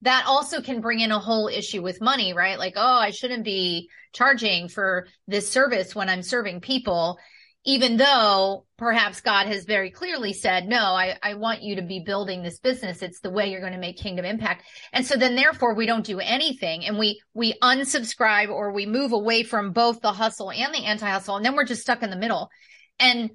that 0.00 0.24
also 0.26 0.62
can 0.62 0.80
bring 0.80 1.00
in 1.00 1.12
a 1.12 1.18
whole 1.18 1.48
issue 1.48 1.82
with 1.82 2.00
money, 2.00 2.32
right? 2.32 2.58
Like, 2.58 2.72
oh, 2.76 2.98
I 2.98 3.10
shouldn't 3.10 3.44
be 3.44 3.90
charging 4.12 4.68
for 4.68 5.06
this 5.28 5.50
service 5.50 5.94
when 5.94 6.08
I'm 6.08 6.22
serving 6.22 6.62
people 6.62 7.18
even 7.66 7.96
though 7.96 8.66
perhaps 8.76 9.22
God 9.22 9.46
has 9.46 9.64
very 9.64 9.90
clearly 9.90 10.34
said, 10.34 10.68
no, 10.68 10.76
I, 10.76 11.16
I 11.22 11.34
want 11.34 11.62
you 11.62 11.76
to 11.76 11.82
be 11.82 12.00
building 12.04 12.42
this 12.42 12.58
business. 12.58 13.00
It's 13.00 13.20
the 13.20 13.30
way 13.30 13.50
you're 13.50 13.60
going 13.60 13.72
to 13.72 13.78
make 13.78 13.96
kingdom 13.96 14.26
impact. 14.26 14.64
And 14.92 15.06
so 15.06 15.16
then 15.16 15.34
therefore 15.34 15.74
we 15.74 15.86
don't 15.86 16.04
do 16.04 16.20
anything 16.20 16.84
and 16.84 16.98
we, 16.98 17.22
we 17.32 17.54
unsubscribe 17.62 18.50
or 18.50 18.72
we 18.72 18.84
move 18.84 19.12
away 19.12 19.44
from 19.44 19.72
both 19.72 20.02
the 20.02 20.12
hustle 20.12 20.50
and 20.50 20.74
the 20.74 20.84
anti-hustle. 20.84 21.36
And 21.36 21.44
then 21.44 21.56
we're 21.56 21.64
just 21.64 21.80
stuck 21.80 22.02
in 22.02 22.10
the 22.10 22.16
middle. 22.16 22.50
And, 22.98 23.30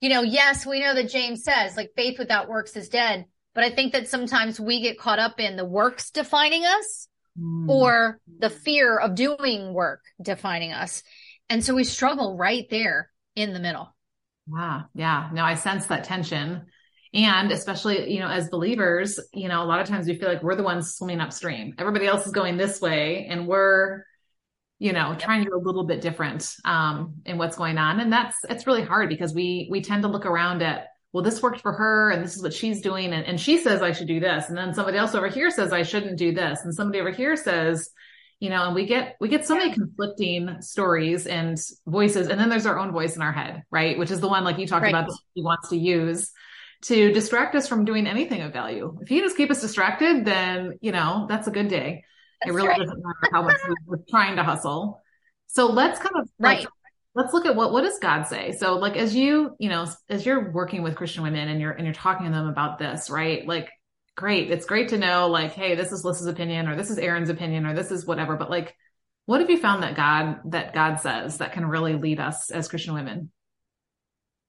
you 0.00 0.08
know, 0.08 0.22
yes, 0.22 0.64
we 0.64 0.80
know 0.80 0.94
that 0.94 1.10
James 1.10 1.44
says 1.44 1.76
like 1.76 1.92
faith 1.96 2.18
without 2.18 2.48
works 2.48 2.76
is 2.76 2.88
dead. 2.88 3.26
But 3.54 3.64
I 3.64 3.70
think 3.70 3.92
that 3.92 4.08
sometimes 4.08 4.60
we 4.60 4.82
get 4.82 5.00
caught 5.00 5.18
up 5.18 5.40
in 5.40 5.56
the 5.56 5.64
works 5.64 6.10
defining 6.10 6.64
us 6.64 7.08
mm. 7.36 7.68
or 7.68 8.20
the 8.38 8.50
fear 8.50 8.96
of 8.96 9.16
doing 9.16 9.74
work 9.74 10.00
defining 10.22 10.72
us. 10.72 11.02
And 11.48 11.64
so 11.64 11.74
we 11.74 11.82
struggle 11.82 12.36
right 12.36 12.66
there 12.70 13.10
in 13.34 13.52
the 13.52 13.58
middle. 13.58 13.94
Yeah. 14.54 14.82
Yeah. 14.94 15.30
No, 15.32 15.42
I 15.42 15.54
sense 15.54 15.86
that 15.86 16.04
tension. 16.04 16.66
And 17.12 17.50
especially, 17.50 18.12
you 18.12 18.20
know, 18.20 18.28
as 18.28 18.48
believers, 18.48 19.18
you 19.32 19.48
know, 19.48 19.62
a 19.62 19.66
lot 19.66 19.80
of 19.80 19.88
times 19.88 20.06
we 20.06 20.14
feel 20.14 20.28
like 20.28 20.42
we're 20.42 20.54
the 20.54 20.62
ones 20.62 20.94
swimming 20.94 21.20
upstream. 21.20 21.74
Everybody 21.78 22.06
else 22.06 22.26
is 22.26 22.32
going 22.32 22.58
this 22.58 22.80
way 22.80 23.26
and 23.28 23.48
we're, 23.48 24.04
you 24.78 24.92
know, 24.92 25.10
yep. 25.10 25.18
trying 25.18 25.44
to 25.44 25.50
do 25.50 25.56
a 25.56 25.58
little 25.58 25.84
bit 25.84 26.00
different 26.00 26.54
um 26.64 27.14
in 27.26 27.38
what's 27.38 27.56
going 27.56 27.78
on. 27.78 28.00
And 28.00 28.12
that's 28.12 28.36
it's 28.48 28.66
really 28.66 28.82
hard 28.82 29.08
because 29.08 29.34
we 29.34 29.68
we 29.70 29.80
tend 29.80 30.02
to 30.02 30.08
look 30.08 30.26
around 30.26 30.62
at, 30.62 30.88
well, 31.12 31.22
this 31.22 31.42
worked 31.42 31.60
for 31.60 31.72
her 31.72 32.10
and 32.10 32.24
this 32.24 32.36
is 32.36 32.42
what 32.42 32.54
she's 32.54 32.80
doing. 32.80 33.12
And, 33.12 33.24
and 33.26 33.40
she 33.40 33.58
says 33.58 33.82
I 33.82 33.92
should 33.92 34.08
do 34.08 34.20
this. 34.20 34.48
And 34.48 34.56
then 34.56 34.74
somebody 34.74 34.98
else 34.98 35.14
over 35.14 35.28
here 35.28 35.50
says 35.50 35.72
I 35.72 35.82
shouldn't 35.82 36.18
do 36.18 36.32
this. 36.32 36.60
And 36.64 36.74
somebody 36.74 37.00
over 37.00 37.10
here 37.10 37.36
says, 37.36 37.90
you 38.40 38.50
know 38.50 38.66
and 38.66 38.74
we 38.74 38.86
get 38.86 39.16
we 39.20 39.28
get 39.28 39.46
so 39.46 39.56
many 39.56 39.72
conflicting 39.72 40.60
stories 40.60 41.26
and 41.26 41.58
voices 41.86 42.28
and 42.28 42.38
then 42.38 42.48
there's 42.48 42.66
our 42.66 42.78
own 42.78 42.92
voice 42.92 43.16
in 43.16 43.22
our 43.22 43.32
head 43.32 43.62
right 43.70 43.98
which 43.98 44.10
is 44.10 44.20
the 44.20 44.28
one 44.28 44.44
like 44.44 44.58
you 44.58 44.66
talked 44.66 44.84
right. 44.84 44.90
about 44.90 45.08
that 45.08 45.18
he 45.34 45.42
wants 45.42 45.68
to 45.70 45.76
use 45.76 46.30
to 46.82 47.12
distract 47.12 47.56
us 47.56 47.66
from 47.66 47.84
doing 47.84 48.06
anything 48.06 48.40
of 48.42 48.52
value 48.52 48.96
if 49.00 49.08
he 49.08 49.20
just 49.20 49.36
keep 49.36 49.50
us 49.50 49.60
distracted 49.60 50.24
then 50.24 50.78
you 50.80 50.92
know 50.92 51.26
that's 51.28 51.48
a 51.48 51.50
good 51.50 51.68
day 51.68 52.04
that's 52.40 52.50
it 52.50 52.54
really 52.54 52.68
right. 52.68 52.78
doesn't 52.78 52.98
matter 52.98 53.32
how 53.32 53.42
much 53.42 53.56
we're 53.86 53.98
trying 54.08 54.36
to 54.36 54.42
hustle 54.42 55.00
so 55.46 55.66
let's 55.66 55.98
kind 55.98 56.14
of 56.16 56.28
right 56.38 56.60
like, 56.60 56.68
let's 57.14 57.32
look 57.32 57.46
at 57.46 57.56
what 57.56 57.72
what 57.72 57.82
does 57.82 57.98
god 57.98 58.24
say 58.24 58.52
so 58.52 58.76
like 58.76 58.96
as 58.96 59.14
you 59.14 59.54
you 59.58 59.68
know 59.68 59.86
as 60.08 60.24
you're 60.26 60.50
working 60.52 60.82
with 60.82 60.94
christian 60.94 61.22
women 61.22 61.48
and 61.48 61.60
you're 61.60 61.72
and 61.72 61.84
you're 61.84 61.94
talking 61.94 62.26
to 62.26 62.32
them 62.32 62.48
about 62.48 62.78
this 62.78 63.10
right 63.10 63.46
like 63.46 63.70
great. 64.18 64.50
It's 64.50 64.66
great 64.66 64.88
to 64.88 64.98
know 64.98 65.28
like, 65.28 65.52
hey, 65.52 65.76
this 65.76 65.92
is 65.92 66.04
Lys's 66.04 66.26
opinion 66.26 66.68
or 66.68 66.76
this 66.76 66.90
is 66.90 66.98
Erin's 66.98 67.30
opinion 67.30 67.64
or 67.64 67.72
this 67.72 67.90
is 67.90 68.04
whatever. 68.04 68.36
But 68.36 68.50
like, 68.50 68.76
what 69.24 69.40
have 69.40 69.48
you 69.48 69.58
found 69.58 69.82
that 69.82 69.94
God 69.94 70.40
that 70.50 70.74
God 70.74 70.96
says 70.96 71.38
that 71.38 71.52
can 71.52 71.64
really 71.64 71.94
lead 71.94 72.18
us 72.20 72.50
as 72.50 72.68
Christian 72.68 72.94
women? 72.94 73.30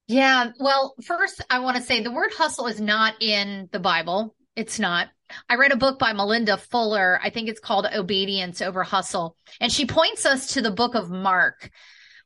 Yeah. 0.07 0.51
Well, 0.59 0.95
first 1.05 1.41
I 1.49 1.59
want 1.59 1.77
to 1.77 1.83
say 1.83 2.01
the 2.01 2.11
word 2.11 2.31
hustle 2.33 2.67
is 2.67 2.81
not 2.81 3.21
in 3.21 3.69
the 3.71 3.79
Bible. 3.79 4.35
It's 4.55 4.79
not. 4.79 5.07
I 5.49 5.55
read 5.55 5.71
a 5.71 5.77
book 5.77 5.99
by 5.99 6.13
Melinda 6.13 6.57
Fuller. 6.57 7.19
I 7.23 7.29
think 7.29 7.49
it's 7.49 7.59
called 7.59 7.85
Obedience 7.85 8.61
Over 8.61 8.83
Hustle. 8.83 9.35
And 9.59 9.71
she 9.71 9.85
points 9.85 10.25
us 10.25 10.53
to 10.53 10.61
the 10.61 10.71
book 10.71 10.95
of 10.95 11.09
Mark 11.09 11.71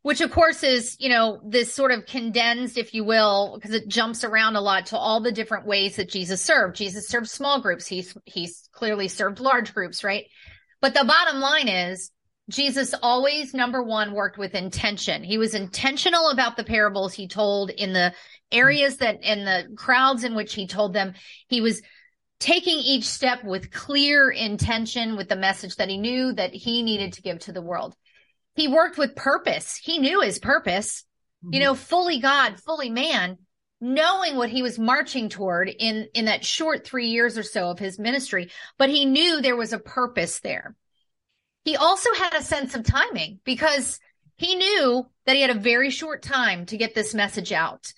which 0.03 0.19
of 0.19 0.31
course 0.31 0.63
is, 0.63 0.98
you 1.00 1.10
know, 1.10 1.39
this 1.45 1.74
sort 1.74 1.91
of 1.91 2.05
condensed, 2.05 2.77
if 2.77 2.93
you 2.93 3.05
will, 3.05 3.53
because 3.55 3.74
it 3.74 3.88
jumps 3.88 4.25
around 4.25 4.57
a 4.57 4.62
lot 4.62 4.88
to 4.88 4.98
all 4.98 5.22
the 5.22 5.31
different 5.31 5.65
ways 5.65 5.95
that 5.95 6.10
Jesus 6.10 6.41
served. 6.41 6.75
Jesus 6.75 7.07
served 7.07 7.29
small 7.29 7.62
groups. 7.62 7.88
He's, 7.88 8.15
he's 8.25 8.69
clearly 8.74 9.07
served 9.07 9.39
large 9.39 9.74
groups, 9.74 10.03
right? 10.03 10.25
But 10.81 10.93
the 10.93 11.05
bottom 11.05 11.39
line 11.39 11.69
is 11.69 12.12
Jesus 12.50 12.93
always, 13.01 13.53
number 13.53 13.81
one, 13.81 14.12
worked 14.12 14.38
with 14.38 14.55
intention. 14.55 15.24
He 15.24 15.38
was 15.38 15.55
intentional 15.55 16.29
about 16.31 16.57
the 16.57 16.65
parables 16.65 17.13
he 17.13 17.29
told 17.29 17.69
in 17.69 17.93
the 17.93 18.13
areas 18.51 18.98
that, 18.98 19.24
in 19.24 19.45
the 19.45 19.74
crowds 19.77 20.25
in 20.25 20.36
which 20.36 20.53
he 20.53 20.67
told 20.67 20.91
them. 20.91 21.13
He 21.48 21.62
was 21.62 21.81
taking 22.44 22.78
each 22.80 23.06
step 23.06 23.44
with 23.44 23.72
clear 23.72 24.30
intention 24.30 25.16
with 25.16 25.30
the 25.30 25.36
message 25.36 25.78
that 25.78 25.90
he 25.90 25.98
knew 25.98 26.34
that 26.34 26.54
he 26.54 26.84
needed 26.84 27.14
to 27.14 27.22
give 27.22 27.40
to 27.40 27.52
the 27.52 27.62
world 27.62 27.96
he 28.56 28.68
worked 28.68 28.98
with 28.98 29.16
purpose. 29.16 29.76
He 29.76 30.00
knew 30.00 30.22
his 30.22 30.40
purpose, 30.40 31.04
mm-hmm. 31.44 31.54
you 31.54 31.60
know, 31.60 31.76
fully 31.76 32.20
God, 32.20 32.60
fully 32.60 32.90
man, 32.90 33.38
knowing 33.82 34.36
what 34.36 34.50
he 34.50 34.62
was 34.62 34.80
marching 34.80 35.30
toward 35.30 35.70
in, 35.70 36.08
in 36.14 36.26
that 36.26 36.46
short 36.46 36.86
three 36.86 37.08
years 37.08 37.38
or 37.38 37.44
so 37.44 37.70
of 37.70 37.80
his 37.80 38.00
ministry, 38.00 38.52
but 38.78 38.90
he 38.90 39.06
knew 39.06 39.42
there 39.42 39.56
was 39.56 39.74
a 39.74 39.80
purpose 39.80 40.40
there. 40.40 40.76
He 41.66 41.76
also 41.76 42.14
had 42.14 42.34
a 42.36 42.44
sense 42.44 42.76
of 42.76 42.84
timing 42.84 43.40
because 43.44 44.00
he 44.36 44.56
knew 44.56 45.06
that 45.26 45.36
he 45.36 45.42
had 45.42 45.50
a 45.50 45.60
very 45.60 45.90
short 45.90 46.22
time 46.22 46.66
to 46.68 46.78
get 46.78 46.94
this 46.94 47.14
message 47.14 47.52
out. 47.52 47.94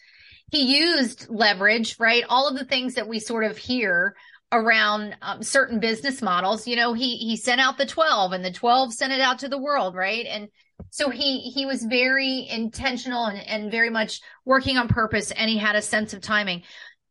He 0.51 0.77
used 0.77 1.27
leverage, 1.29 1.97
right? 1.99 2.23
All 2.29 2.47
of 2.47 2.57
the 2.57 2.65
things 2.65 2.95
that 2.95 3.07
we 3.07 3.19
sort 3.19 3.43
of 3.43 3.57
hear 3.57 4.15
around 4.55 5.15
um, 5.21 5.43
certain 5.43 5.79
business 5.79 6.21
models. 6.21 6.67
You 6.67 6.75
know, 6.75 6.93
he 6.93 7.17
he 7.17 7.37
sent 7.37 7.61
out 7.61 7.77
the 7.77 7.85
12 7.85 8.31
and 8.31 8.43
the 8.43 8.51
12 8.51 8.93
sent 8.93 9.13
it 9.13 9.21
out 9.21 9.39
to 9.39 9.49
the 9.49 9.61
world, 9.61 9.95
right? 9.95 10.25
And 10.25 10.49
so 10.89 11.09
he 11.09 11.39
he 11.39 11.65
was 11.65 11.83
very 11.83 12.47
intentional 12.49 13.25
and, 13.25 13.39
and 13.39 13.71
very 13.71 13.89
much 13.89 14.21
working 14.45 14.77
on 14.77 14.87
purpose 14.87 15.31
and 15.31 15.49
he 15.49 15.57
had 15.57 15.75
a 15.75 15.81
sense 15.81 16.13
of 16.13 16.21
timing. 16.21 16.63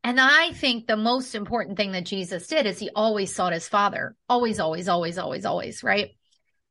And 0.02 0.20
I 0.20 0.52
think 0.52 0.86
the 0.86 0.96
most 0.96 1.34
important 1.34 1.76
thing 1.78 1.92
that 1.92 2.04
Jesus 2.04 2.46
did 2.46 2.66
is 2.66 2.78
he 2.78 2.90
always 2.94 3.34
sought 3.34 3.54
his 3.54 3.68
father. 3.68 4.16
Always, 4.28 4.60
always, 4.60 4.86
always, 4.88 5.16
always, 5.16 5.46
always, 5.46 5.82
right? 5.82 6.10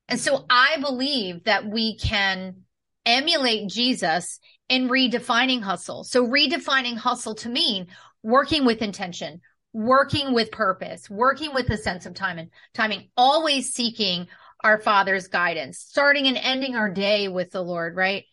And 0.07 0.19
so 0.19 0.45
I 0.49 0.77
believe 0.81 1.45
that 1.45 1.65
we 1.65 1.97
can 1.97 2.63
emulate 3.05 3.69
Jesus 3.69 4.39
in 4.69 4.87
redefining 4.87 5.61
hustle. 5.61 6.03
So 6.03 6.27
redefining 6.27 6.95
hustle 6.95 7.35
to 7.35 7.49
mean 7.49 7.87
working 8.21 8.65
with 8.65 8.81
intention, 8.81 9.41
working 9.73 10.33
with 10.33 10.51
purpose, 10.51 11.09
working 11.09 11.53
with 11.53 11.69
a 11.69 11.77
sense 11.77 12.05
of 12.05 12.13
time 12.13 12.37
and 12.37 12.49
timing, 12.73 13.09
always 13.17 13.73
seeking 13.73 14.27
our 14.63 14.79
Father's 14.79 15.27
guidance, 15.27 15.79
starting 15.79 16.27
and 16.27 16.37
ending 16.37 16.75
our 16.75 16.89
day 16.89 17.27
with 17.27 17.51
the 17.51 17.61
Lord, 17.61 17.95
right? 17.95 18.25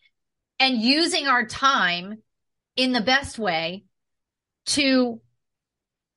And 0.60 0.80
using 0.80 1.26
our 1.26 1.46
time 1.46 2.22
in 2.76 2.92
the 2.92 3.00
best 3.00 3.38
way 3.38 3.84
to 4.66 5.20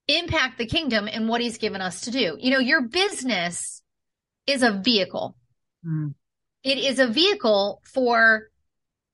impact 0.07 0.57
the 0.57 0.65
kingdom 0.65 1.07
and 1.11 1.27
what 1.29 1.41
he's 1.41 1.57
given 1.57 1.81
us 1.81 2.01
to 2.01 2.11
do. 2.11 2.37
You 2.39 2.51
know, 2.51 2.59
your 2.59 2.81
business 2.81 3.81
is 4.45 4.61
a 4.61 4.71
vehicle. 4.71 5.35
Mm. 5.85 6.13
It 6.63 6.77
is 6.77 6.99
a 6.99 7.07
vehicle 7.07 7.81
for 7.85 8.49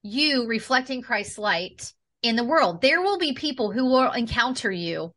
you 0.01 0.47
reflecting 0.47 1.01
Christ's 1.01 1.37
light 1.37 1.93
in 2.21 2.35
the 2.35 2.43
world. 2.43 2.81
There 2.81 3.01
will 3.01 3.19
be 3.19 3.33
people 3.33 3.71
who 3.71 3.85
will 3.85 4.11
encounter 4.11 4.71
you 4.71 5.13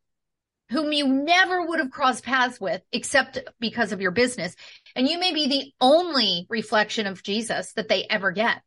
whom 0.71 0.93
you 0.93 1.07
never 1.07 1.67
would 1.67 1.81
have 1.81 1.91
crossed 1.91 2.25
paths 2.25 2.61
with 2.61 2.83
except 2.93 3.39
because 3.61 3.93
of 3.93 4.01
your 4.01 4.11
business. 4.11 4.55
And 4.97 5.09
you 5.09 5.19
may 5.19 5.33
be 5.33 5.47
the 5.47 5.73
only 5.81 6.47
reflection 6.49 7.07
of 7.07 7.23
Jesus 7.23 7.73
that 7.75 7.89
they 7.89 8.07
ever 8.09 8.33
get. 8.33 8.63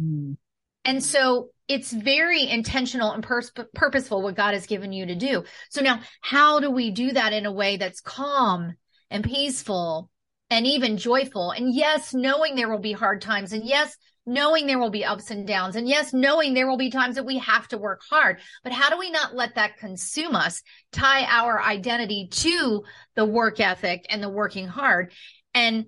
Mm. 0.00 0.36
And 0.84 1.04
so 1.04 1.50
it's 1.68 1.92
very 1.92 2.48
intentional 2.48 3.12
and 3.12 3.22
pers- 3.22 3.52
purposeful 3.74 4.22
what 4.22 4.36
God 4.36 4.54
has 4.54 4.66
given 4.66 4.92
you 4.92 5.06
to 5.06 5.14
do. 5.14 5.44
So 5.68 5.82
now 5.82 6.00
how 6.20 6.60
do 6.60 6.70
we 6.70 6.90
do 6.90 7.12
that 7.12 7.32
in 7.32 7.46
a 7.46 7.52
way 7.52 7.76
that's 7.76 8.00
calm 8.00 8.74
and 9.10 9.22
peaceful 9.22 10.10
and 10.48 10.66
even 10.66 10.96
joyful? 10.96 11.50
And 11.50 11.72
yes, 11.72 12.14
knowing 12.14 12.56
there 12.56 12.70
will 12.70 12.78
be 12.78 12.92
hard 12.92 13.20
times 13.20 13.52
and 13.52 13.64
yes, 13.64 13.96
knowing 14.26 14.66
there 14.66 14.78
will 14.78 14.90
be 14.90 15.04
ups 15.04 15.30
and 15.30 15.46
downs. 15.46 15.76
And 15.76 15.88
yes, 15.88 16.12
knowing 16.12 16.54
there 16.54 16.68
will 16.68 16.76
be 16.76 16.90
times 16.90 17.16
that 17.16 17.26
we 17.26 17.38
have 17.38 17.66
to 17.68 17.78
work 17.78 18.02
hard. 18.08 18.38
But 18.62 18.72
how 18.72 18.90
do 18.90 18.98
we 18.98 19.10
not 19.10 19.34
let 19.34 19.54
that 19.54 19.78
consume 19.78 20.36
us, 20.36 20.62
tie 20.92 21.24
our 21.24 21.60
identity 21.60 22.28
to 22.30 22.84
the 23.16 23.24
work 23.24 23.60
ethic 23.60 24.06
and 24.08 24.22
the 24.22 24.28
working 24.28 24.68
hard 24.68 25.12
and, 25.54 25.86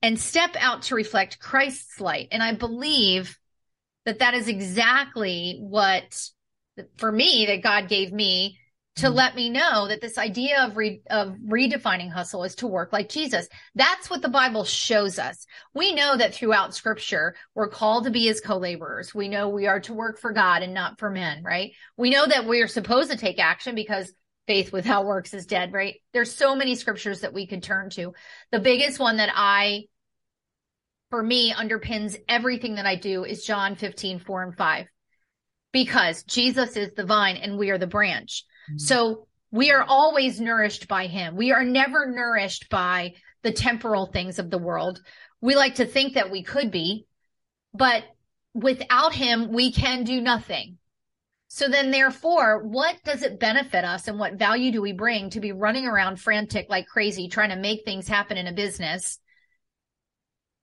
and 0.00 0.18
step 0.18 0.56
out 0.58 0.82
to 0.82 0.94
reflect 0.94 1.40
Christ's 1.40 2.00
light? 2.00 2.28
And 2.30 2.42
I 2.42 2.54
believe 2.54 3.38
that 4.04 4.20
that 4.20 4.34
is 4.34 4.48
exactly 4.48 5.58
what 5.60 6.28
for 6.96 7.12
me 7.12 7.46
that 7.46 7.62
God 7.62 7.88
gave 7.88 8.12
me 8.12 8.58
to 8.96 9.06
mm 9.06 9.14
let 9.14 9.34
me 9.34 9.48
know 9.48 9.88
that 9.88 10.00
this 10.00 10.18
idea 10.18 10.64
of 10.64 10.76
re- 10.76 11.02
of 11.10 11.34
redefining 11.46 12.10
hustle 12.10 12.44
is 12.44 12.54
to 12.56 12.66
work 12.66 12.92
like 12.92 13.08
Jesus. 13.08 13.48
That's 13.74 14.10
what 14.10 14.20
the 14.20 14.28
Bible 14.28 14.64
shows 14.64 15.18
us. 15.18 15.46
We 15.74 15.94
know 15.94 16.16
that 16.16 16.34
throughout 16.34 16.74
scripture, 16.74 17.34
we're 17.54 17.68
called 17.68 18.04
to 18.04 18.10
be 18.10 18.26
his 18.26 18.40
co-laborers. 18.40 19.14
We 19.14 19.28
know 19.28 19.48
we 19.48 19.66
are 19.66 19.80
to 19.80 19.94
work 19.94 20.18
for 20.18 20.32
God 20.32 20.62
and 20.62 20.74
not 20.74 20.98
for 20.98 21.10
men, 21.10 21.42
right? 21.42 21.72
We 21.96 22.10
know 22.10 22.26
that 22.26 22.46
we 22.46 22.60
are 22.62 22.68
supposed 22.68 23.10
to 23.10 23.16
take 23.16 23.38
action 23.38 23.74
because 23.74 24.12
faith 24.46 24.72
without 24.72 25.06
works 25.06 25.34
is 25.34 25.46
dead, 25.46 25.72
right? 25.72 25.96
There's 26.12 26.34
so 26.34 26.56
many 26.56 26.74
scriptures 26.74 27.20
that 27.20 27.34
we 27.34 27.46
could 27.46 27.62
turn 27.62 27.90
to. 27.90 28.12
The 28.50 28.60
biggest 28.60 28.98
one 28.98 29.18
that 29.18 29.30
I 29.34 29.84
for 31.10 31.22
me 31.22 31.52
underpins 31.52 32.18
everything 32.26 32.76
that 32.76 32.86
I 32.86 32.96
do 32.96 33.24
is 33.24 33.44
John 33.44 33.76
15, 33.76 34.18
4 34.20 34.42
and 34.42 34.56
5. 34.56 34.86
Because 35.70 36.22
Jesus 36.24 36.76
is 36.76 36.94
the 36.94 37.04
vine 37.04 37.36
and 37.36 37.58
we 37.58 37.70
are 37.70 37.78
the 37.78 37.86
branch. 37.86 38.44
Mm-hmm. 38.70 38.78
So 38.78 39.26
We 39.52 39.70
are 39.70 39.84
always 39.86 40.40
nourished 40.40 40.88
by 40.88 41.06
him. 41.06 41.36
We 41.36 41.52
are 41.52 41.62
never 41.62 42.10
nourished 42.10 42.70
by 42.70 43.14
the 43.42 43.52
temporal 43.52 44.06
things 44.06 44.38
of 44.38 44.50
the 44.50 44.58
world. 44.58 45.00
We 45.42 45.54
like 45.54 45.74
to 45.76 45.84
think 45.84 46.14
that 46.14 46.30
we 46.30 46.42
could 46.42 46.70
be, 46.70 47.06
but 47.74 48.02
without 48.54 49.14
him, 49.14 49.52
we 49.52 49.70
can 49.70 50.04
do 50.04 50.22
nothing. 50.22 50.78
So 51.48 51.68
then 51.68 51.90
therefore, 51.90 52.66
what 52.66 52.96
does 53.04 53.22
it 53.22 53.38
benefit 53.38 53.84
us 53.84 54.08
and 54.08 54.18
what 54.18 54.38
value 54.38 54.72
do 54.72 54.80
we 54.80 54.94
bring 54.94 55.28
to 55.30 55.40
be 55.40 55.52
running 55.52 55.86
around 55.86 56.18
frantic 56.18 56.66
like 56.70 56.86
crazy 56.86 57.28
trying 57.28 57.50
to 57.50 57.56
make 57.56 57.84
things 57.84 58.08
happen 58.08 58.38
in 58.38 58.46
a 58.46 58.54
business 58.54 59.18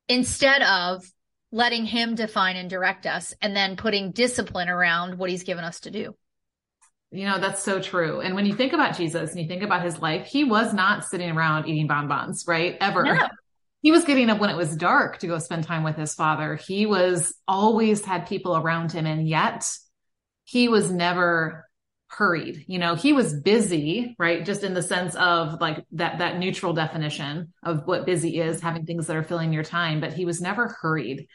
instead 0.07 0.63
of 0.63 1.05
letting 1.51 1.85
him 1.85 2.15
define 2.15 2.55
and 2.55 2.71
direct 2.71 3.05
us 3.05 3.35
and 3.39 3.55
then 3.55 3.75
putting 3.75 4.11
discipline 4.13 4.67
around 4.67 5.19
what 5.19 5.29
he's 5.29 5.43
given 5.43 5.63
us 5.63 5.81
to 5.81 5.91
do? 5.91 6.15
You 7.11 7.25
know, 7.25 7.39
that's 7.39 7.63
so 7.63 7.81
true. 7.81 8.21
And 8.21 8.35
when 8.35 8.45
you 8.45 8.53
think 8.53 8.73
about 8.73 8.95
Jesus 8.95 9.31
and 9.31 9.39
you 9.39 9.47
think 9.47 9.63
about 9.63 9.83
his 9.83 9.99
life, 9.99 10.27
he 10.27 10.43
was 10.43 10.73
not 10.73 11.05
sitting 11.05 11.31
around 11.31 11.67
eating 11.67 11.87
bonbons, 11.87 12.45
right? 12.47 12.77
Ever. 12.79 13.03
No. 13.03 13.27
He 13.81 13.91
was 13.91 14.03
getting 14.03 14.29
up 14.29 14.39
when 14.39 14.49
it 14.49 14.57
was 14.57 14.75
dark 14.75 15.19
to 15.19 15.27
go 15.27 15.39
spend 15.39 15.63
time 15.63 15.83
with 15.83 15.95
his 15.95 16.13
father. 16.13 16.55
He 16.55 16.85
was 16.85 17.33
always 17.47 18.03
had 18.03 18.27
people 18.27 18.55
around 18.55 18.91
him 18.91 19.05
and 19.05 19.27
yet 19.27 19.71
he 20.43 20.67
was 20.67 20.91
never 20.91 21.65
hurried. 22.09 22.65
You 22.67 22.77
know, 22.77 22.95
he 22.95 23.13
was 23.13 23.33
busy, 23.33 24.15
right? 24.19 24.45
Just 24.45 24.63
in 24.63 24.73
the 24.73 24.81
sense 24.83 25.15
of 25.15 25.61
like 25.61 25.85
that, 25.93 26.19
that 26.19 26.37
neutral 26.37 26.73
definition 26.73 27.53
of 27.63 27.87
what 27.87 28.05
busy 28.05 28.39
is, 28.39 28.59
having 28.59 28.85
things 28.85 29.07
that 29.07 29.15
are 29.15 29.23
filling 29.23 29.53
your 29.53 29.63
time, 29.63 30.01
but 30.01 30.13
he 30.13 30.25
was 30.25 30.41
never 30.41 30.75
hurried. 30.81 31.27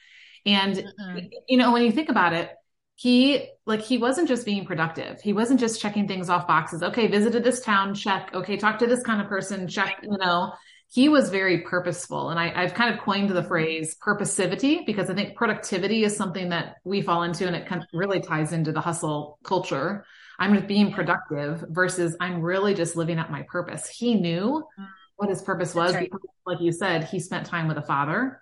And, 0.45 0.75
mm-hmm. 0.77 1.19
you 1.49 1.57
know, 1.57 1.73
when 1.73 1.83
you 1.83 1.93
think 1.93 2.11
about 2.11 2.33
it, 2.35 2.51
he 2.97 3.49
like 3.67 3.81
he 3.81 3.99
wasn't 3.99 4.29
just 4.29 4.47
being 4.47 4.65
productive 4.65 5.21
he 5.21 5.33
wasn't 5.33 5.59
just 5.59 5.81
checking 5.81 6.07
things 6.07 6.31
off 6.31 6.47
boxes 6.47 6.83
okay 6.83 7.07
visited 7.09 7.43
this 7.43 7.61
town 7.61 7.95
check 7.95 8.31
okay 8.35 8.57
talk 8.57 8.79
to 8.79 8.87
this 8.87 9.03
kind 9.03 9.21
of 9.21 9.29
person 9.29 9.67
check 9.67 9.99
you 10.03 10.17
know 10.19 10.53
he 10.95 11.09
was 11.09 11.29
very 11.29 11.63
purposeful. 11.63 12.31
And 12.31 12.39
I, 12.39 12.63
have 12.63 12.75
kind 12.75 12.95
of 12.95 13.01
coined 13.01 13.29
the 13.29 13.41
mm-hmm. 13.41 13.49
phrase 13.49 13.97
purposivity 14.01 14.87
because 14.87 15.11
I 15.11 15.15
think 15.15 15.35
productivity 15.35 16.05
is 16.05 16.17
something 16.17 16.51
that 16.51 16.77
we 16.85 17.03
fall 17.03 17.25
into 17.25 17.49
and 17.49 17.57
it 17.57 17.67
kind 17.67 17.83
of 17.83 17.89
really 17.93 18.21
ties 18.21 18.53
into 18.53 18.71
the 18.71 18.81
hustle 18.81 19.41
culture. 19.43 20.05
I'm 20.39 20.55
just 20.55 20.69
being 20.69 20.93
productive 20.93 21.65
versus 21.69 22.17
I'm 22.21 22.41
really 22.41 22.75
just 22.75 22.95
living 22.95 23.19
out 23.19 23.29
my 23.29 23.43
purpose. 23.43 23.89
He 23.89 24.15
knew 24.15 24.65
mm. 24.79 24.89
what 25.17 25.31
his 25.31 25.43
purpose 25.43 25.75
was 25.75 25.95
right. 25.95 26.09
because, 26.09 26.21
like 26.47 26.61
you 26.61 26.71
said, 26.71 27.05
he 27.05 27.19
spent 27.19 27.47
time 27.47 27.67
with 27.67 27.79
a 27.79 27.83
father 27.83 28.41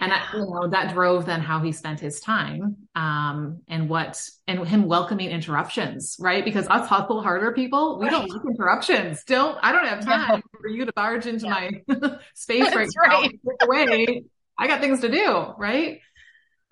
and 0.00 0.10
that, 0.10 0.30
you 0.34 0.40
know, 0.40 0.68
that 0.68 0.92
drove 0.92 1.24
then 1.24 1.40
how 1.40 1.60
he 1.60 1.72
spent 1.72 2.00
his 2.00 2.20
time 2.20 2.76
um, 2.94 3.60
and 3.68 3.88
what 3.88 4.20
and 4.46 4.66
him 4.66 4.86
welcoming 4.86 5.30
interruptions 5.30 6.16
right 6.18 6.44
because 6.44 6.66
us 6.68 6.88
hustle 6.88 7.22
harder 7.22 7.52
people 7.52 7.98
we 7.98 8.06
right. 8.06 8.10
don't 8.10 8.30
like 8.30 8.40
interruptions 8.48 9.24
don't 9.24 9.56
i 9.62 9.72
don't 9.72 9.86
have 9.86 10.04
time 10.04 10.36
no. 10.36 10.60
for 10.60 10.68
you 10.68 10.84
to 10.84 10.92
barge 10.92 11.26
into 11.26 11.46
yeah. 11.46 11.70
my 11.90 12.18
space 12.34 12.74
right, 12.74 12.88
right. 12.96 13.32
now 13.44 13.66
away 13.66 14.24
i 14.58 14.66
got 14.66 14.80
things 14.80 15.00
to 15.00 15.10
do 15.10 15.54
right 15.58 16.00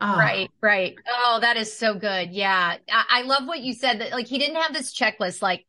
oh. 0.01 0.17
right 0.17 0.51
right 0.61 0.95
oh 1.09 1.39
that 1.41 1.57
is 1.57 1.73
so 1.73 1.95
good 1.95 2.31
yeah 2.33 2.77
I-, 2.91 3.05
I 3.11 3.23
love 3.23 3.47
what 3.47 3.61
you 3.61 3.73
said 3.73 4.01
that 4.01 4.13
like 4.13 4.27
he 4.27 4.39
didn't 4.39 4.57
have 4.57 4.73
this 4.73 4.95
checklist 4.95 5.43
like 5.43 5.65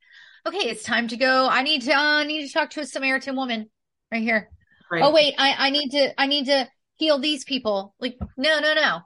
okay 0.46 0.70
it's 0.70 0.84
time 0.84 1.08
to 1.10 1.18
go 1.18 1.48
i 1.48 1.62
need 1.62 1.84
to 1.84 1.94
uh, 1.94 2.02
I 2.02 2.26
need 2.26 2.48
to 2.48 2.54
talk 2.54 2.72
to 2.72 2.82
a 2.82 2.86
samaritan 2.86 3.36
woman 3.36 3.70
right 4.12 4.22
here 4.22 4.50
right. 4.92 5.04
oh 5.04 5.12
wait 5.12 5.36
i 5.38 5.68
i 5.68 5.70
need 5.70 5.92
to 5.92 6.22
i 6.22 6.28
need 6.28 6.46
to 6.46 6.68
heal 7.04 7.20
these 7.20 7.44
people. 7.44 7.94
Like, 8.00 8.18
no, 8.38 8.60
no, 8.60 8.74
no, 8.74 9.00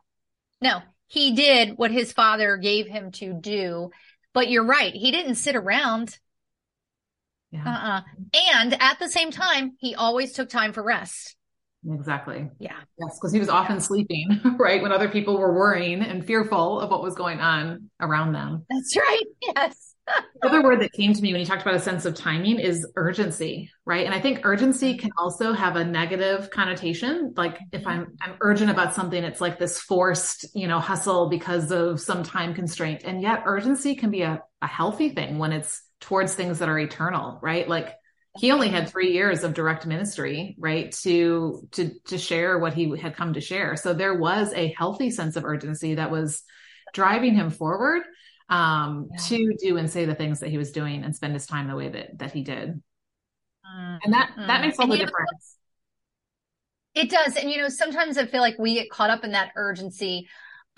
no. 0.61 0.81
He 1.07 1.33
did 1.35 1.77
what 1.77 1.91
his 1.91 2.11
father 2.11 2.57
gave 2.57 2.87
him 2.87 3.11
to 3.13 3.33
do. 3.33 3.91
But 4.33 4.49
you're 4.49 4.65
right. 4.65 4.93
He 4.93 5.11
didn't 5.11 5.35
sit 5.35 5.55
around. 5.55 6.17
Yeah. 7.51 7.63
Uh-uh. 7.65 8.01
And 8.53 8.81
at 8.81 8.99
the 8.99 9.09
same 9.09 9.31
time, 9.31 9.77
he 9.79 9.95
always 9.95 10.33
took 10.33 10.49
time 10.49 10.73
for 10.73 10.83
rest. 10.83 11.35
Exactly. 11.89 12.49
Yeah. 12.59 12.75
Yes, 12.99 13.17
because 13.17 13.31
he 13.31 13.39
was 13.39 13.49
often 13.49 13.77
yeah. 13.77 13.81
sleeping, 13.81 14.41
right? 14.59 14.81
When 14.81 14.91
other 14.91 15.09
people 15.09 15.37
were 15.39 15.53
worrying 15.53 16.01
and 16.01 16.25
fearful 16.25 16.81
of 16.81 16.91
what 16.91 17.01
was 17.01 17.15
going 17.15 17.39
on 17.39 17.89
around 17.99 18.33
them. 18.33 18.65
That's 18.69 18.95
right. 18.97 19.23
Yes. 19.41 19.86
The 20.41 20.47
other 20.47 20.63
word 20.63 20.81
that 20.81 20.93
came 20.93 21.13
to 21.13 21.21
me 21.21 21.31
when 21.31 21.39
you 21.39 21.45
talked 21.45 21.61
about 21.61 21.75
a 21.75 21.79
sense 21.79 22.05
of 22.05 22.15
timing 22.15 22.59
is 22.59 22.87
urgency, 22.95 23.71
right? 23.85 24.05
And 24.05 24.13
I 24.13 24.21
think 24.21 24.41
urgency 24.43 24.93
mm-hmm. 24.93 24.99
can 24.99 25.11
also 25.17 25.53
have 25.53 25.75
a 25.75 25.83
negative 25.83 26.49
connotation. 26.49 27.33
Like 27.35 27.59
if 27.71 27.81
mm-hmm. 27.81 27.89
I'm 27.89 28.17
I'm 28.21 28.35
urgent 28.41 28.71
about 28.71 28.93
something, 28.93 29.23
it's 29.23 29.41
like 29.41 29.59
this 29.59 29.79
forced, 29.79 30.55
you 30.55 30.67
know, 30.67 30.79
hustle 30.79 31.29
because 31.29 31.71
of 31.71 31.99
some 31.99 32.23
time 32.23 32.53
constraint. 32.53 33.03
And 33.03 33.21
yet 33.21 33.43
urgency 33.45 33.95
can 33.95 34.11
be 34.11 34.21
a, 34.21 34.41
a 34.61 34.67
healthy 34.67 35.09
thing 35.09 35.37
when 35.37 35.51
it's 35.51 35.81
towards 35.99 36.35
things 36.35 36.59
that 36.59 36.69
are 36.69 36.79
eternal, 36.79 37.39
right? 37.41 37.67
Like 37.67 37.95
he 38.37 38.51
only 38.51 38.69
had 38.69 38.89
three 38.89 39.13
years 39.13 39.43
of 39.43 39.53
direct 39.53 39.85
ministry, 39.85 40.55
right? 40.59 40.91
To 41.03 41.67
to 41.71 41.91
to 42.05 42.17
share 42.17 42.59
what 42.59 42.73
he 42.73 42.97
had 42.97 43.15
come 43.15 43.33
to 43.33 43.41
share. 43.41 43.75
So 43.75 43.93
there 43.93 44.13
was 44.13 44.53
a 44.53 44.73
healthy 44.77 45.09
sense 45.09 45.35
of 45.35 45.45
urgency 45.45 45.95
that 45.95 46.11
was 46.11 46.43
driving 46.93 47.35
him 47.35 47.49
forward 47.49 48.03
um, 48.49 49.09
yeah. 49.11 49.17
to 49.17 49.57
do 49.59 49.77
and 49.77 49.89
say 49.89 50.05
the 50.05 50.15
things 50.15 50.39
that 50.39 50.49
he 50.49 50.57
was 50.57 50.71
doing 50.71 51.03
and 51.03 51.15
spend 51.15 51.33
his 51.33 51.45
time 51.45 51.67
the 51.67 51.75
way 51.75 51.89
that 51.89 52.19
that 52.19 52.31
he 52.31 52.43
did. 52.43 52.69
Mm-hmm. 52.69 53.97
And 54.03 54.13
that 54.13 54.31
that 54.37 54.61
makes 54.61 54.79
all 54.79 54.83
and 54.83 54.93
the 54.93 54.97
difference. 54.97 55.57
Know, 56.95 57.01
it 57.01 57.09
does. 57.09 57.35
And 57.35 57.51
you 57.51 57.57
know, 57.57 57.69
sometimes 57.69 58.17
I 58.17 58.25
feel 58.25 58.41
like 58.41 58.57
we 58.57 58.73
get 58.73 58.89
caught 58.89 59.09
up 59.09 59.23
in 59.23 59.31
that 59.31 59.51
urgency. 59.55 60.27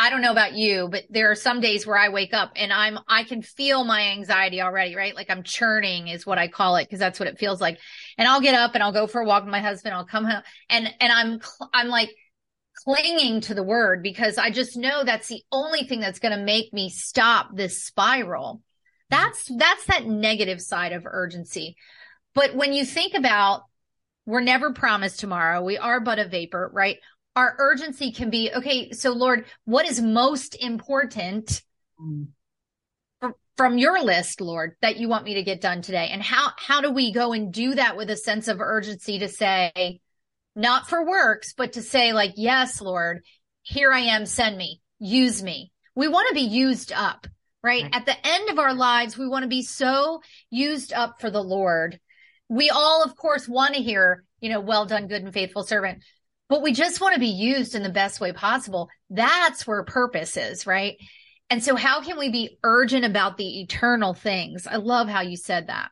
I 0.01 0.09
don't 0.09 0.21
know 0.21 0.31
about 0.31 0.53
you, 0.53 0.87
but 0.89 1.03
there 1.09 1.29
are 1.29 1.35
some 1.35 1.59
days 1.59 1.85
where 1.85 1.97
I 1.97 2.07
wake 2.07 2.33
up 2.33 2.53
and 2.55 2.71
I'm, 2.71 2.99
I 3.09 3.23
can 3.23 3.41
feel 3.41 3.83
my 3.83 4.01
anxiety 4.11 4.61
already, 4.61 4.95
right? 4.95 5.13
Like 5.13 5.29
I'm 5.29 5.43
churning 5.43 6.07
is 6.07 6.25
what 6.25 6.37
I 6.37 6.47
call 6.47 6.77
it 6.77 6.85
because 6.85 6.99
that's 6.99 7.19
what 7.19 7.27
it 7.27 7.37
feels 7.37 7.59
like. 7.59 7.79
And 8.17 8.25
I'll 8.25 8.39
get 8.39 8.55
up 8.55 8.75
and 8.75 8.81
I'll 8.81 8.93
go 8.93 9.07
for 9.07 9.19
a 9.19 9.25
walk 9.25 9.43
with 9.43 9.51
my 9.51 9.59
husband. 9.59 9.93
I'll 9.93 10.05
come 10.05 10.23
home 10.23 10.41
and, 10.69 10.93
and 11.01 11.11
I'm, 11.11 11.41
I'm 11.73 11.89
like, 11.89 12.15
clinging 12.83 13.41
to 13.41 13.53
the 13.53 13.63
word 13.63 14.03
because 14.03 14.37
I 14.37 14.51
just 14.51 14.77
know 14.77 15.03
that's 15.03 15.27
the 15.27 15.43
only 15.51 15.83
thing 15.83 15.99
that's 15.99 16.19
going 16.19 16.37
to 16.37 16.43
make 16.43 16.73
me 16.73 16.89
stop 16.89 17.55
this 17.55 17.83
spiral. 17.83 18.61
That's, 19.09 19.49
that's 19.55 19.85
that 19.85 20.05
negative 20.05 20.61
side 20.61 20.93
of 20.93 21.05
urgency. 21.05 21.75
But 22.35 22.55
when 22.55 22.73
you 22.73 22.85
think 22.85 23.15
about 23.15 23.63
we're 24.25 24.41
never 24.41 24.71
promised 24.71 25.19
tomorrow, 25.19 25.63
we 25.63 25.77
are 25.77 25.99
but 25.99 26.19
a 26.19 26.27
vapor, 26.27 26.69
right? 26.71 26.97
Our 27.35 27.55
urgency 27.57 28.11
can 28.11 28.29
be, 28.29 28.51
okay, 28.53 28.91
so 28.91 29.11
Lord, 29.11 29.45
what 29.65 29.87
is 29.87 29.99
most 29.99 30.55
important 30.55 31.63
mm. 31.99 32.27
from 33.57 33.77
your 33.79 34.03
list, 34.03 34.39
Lord, 34.39 34.75
that 34.81 34.97
you 34.97 35.09
want 35.09 35.25
me 35.25 35.33
to 35.35 35.43
get 35.43 35.61
done 35.61 35.81
today? 35.81 36.09
And 36.11 36.21
how, 36.21 36.51
how 36.57 36.81
do 36.81 36.91
we 36.91 37.11
go 37.11 37.33
and 37.33 37.51
do 37.51 37.73
that 37.75 37.97
with 37.97 38.11
a 38.11 38.15
sense 38.15 38.47
of 38.47 38.61
urgency 38.61 39.19
to 39.19 39.27
say, 39.27 39.99
not 40.55 40.89
for 40.89 41.05
works, 41.05 41.53
but 41.53 41.73
to 41.73 41.81
say 41.81 42.13
like, 42.13 42.33
yes, 42.35 42.81
Lord, 42.81 43.21
here 43.61 43.91
I 43.91 43.99
am, 43.99 44.25
send 44.25 44.57
me, 44.57 44.81
use 44.99 45.41
me. 45.43 45.71
We 45.95 46.07
want 46.07 46.29
to 46.29 46.33
be 46.33 46.41
used 46.41 46.91
up, 46.91 47.27
right? 47.63 47.83
right? 47.83 47.95
At 47.95 48.05
the 48.05 48.27
end 48.27 48.49
of 48.49 48.59
our 48.59 48.73
lives, 48.73 49.17
we 49.17 49.27
want 49.27 49.43
to 49.43 49.49
be 49.49 49.63
so 49.63 50.21
used 50.49 50.93
up 50.93 51.21
for 51.21 51.29
the 51.29 51.43
Lord. 51.43 51.99
We 52.47 52.69
all, 52.69 53.03
of 53.03 53.15
course, 53.15 53.47
want 53.47 53.75
to 53.75 53.81
hear, 53.81 54.23
you 54.39 54.49
know, 54.49 54.59
well 54.59 54.85
done, 54.85 55.07
good 55.07 55.23
and 55.23 55.33
faithful 55.33 55.63
servant, 55.63 56.03
but 56.47 56.61
we 56.61 56.73
just 56.73 56.99
want 56.99 57.13
to 57.13 57.19
be 57.19 57.27
used 57.27 57.75
in 57.75 57.83
the 57.83 57.89
best 57.89 58.19
way 58.19 58.33
possible. 58.33 58.89
That's 59.09 59.67
where 59.67 59.83
purpose 59.83 60.35
is, 60.35 60.65
right? 60.65 60.97
And 61.49 61.63
so 61.63 61.75
how 61.75 62.01
can 62.01 62.17
we 62.17 62.29
be 62.29 62.57
urgent 62.63 63.05
about 63.05 63.37
the 63.37 63.61
eternal 63.61 64.13
things? 64.13 64.67
I 64.67 64.77
love 64.77 65.07
how 65.07 65.21
you 65.21 65.35
said 65.37 65.67
that. 65.67 65.89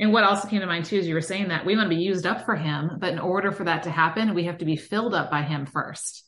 And 0.00 0.12
what 0.12 0.24
also 0.24 0.48
came 0.48 0.60
to 0.60 0.66
mind 0.66 0.84
too, 0.84 0.96
is 0.96 1.08
you 1.08 1.14
were 1.14 1.20
saying 1.20 1.48
that 1.48 1.66
we 1.66 1.76
want 1.76 1.90
to 1.90 1.96
be 1.96 2.02
used 2.02 2.26
up 2.26 2.44
for 2.44 2.54
him, 2.54 2.98
but 2.98 3.12
in 3.12 3.18
order 3.18 3.50
for 3.50 3.64
that 3.64 3.84
to 3.84 3.90
happen, 3.90 4.34
we 4.34 4.44
have 4.44 4.58
to 4.58 4.64
be 4.64 4.76
filled 4.76 5.14
up 5.14 5.30
by 5.30 5.42
him 5.42 5.66
first 5.66 6.24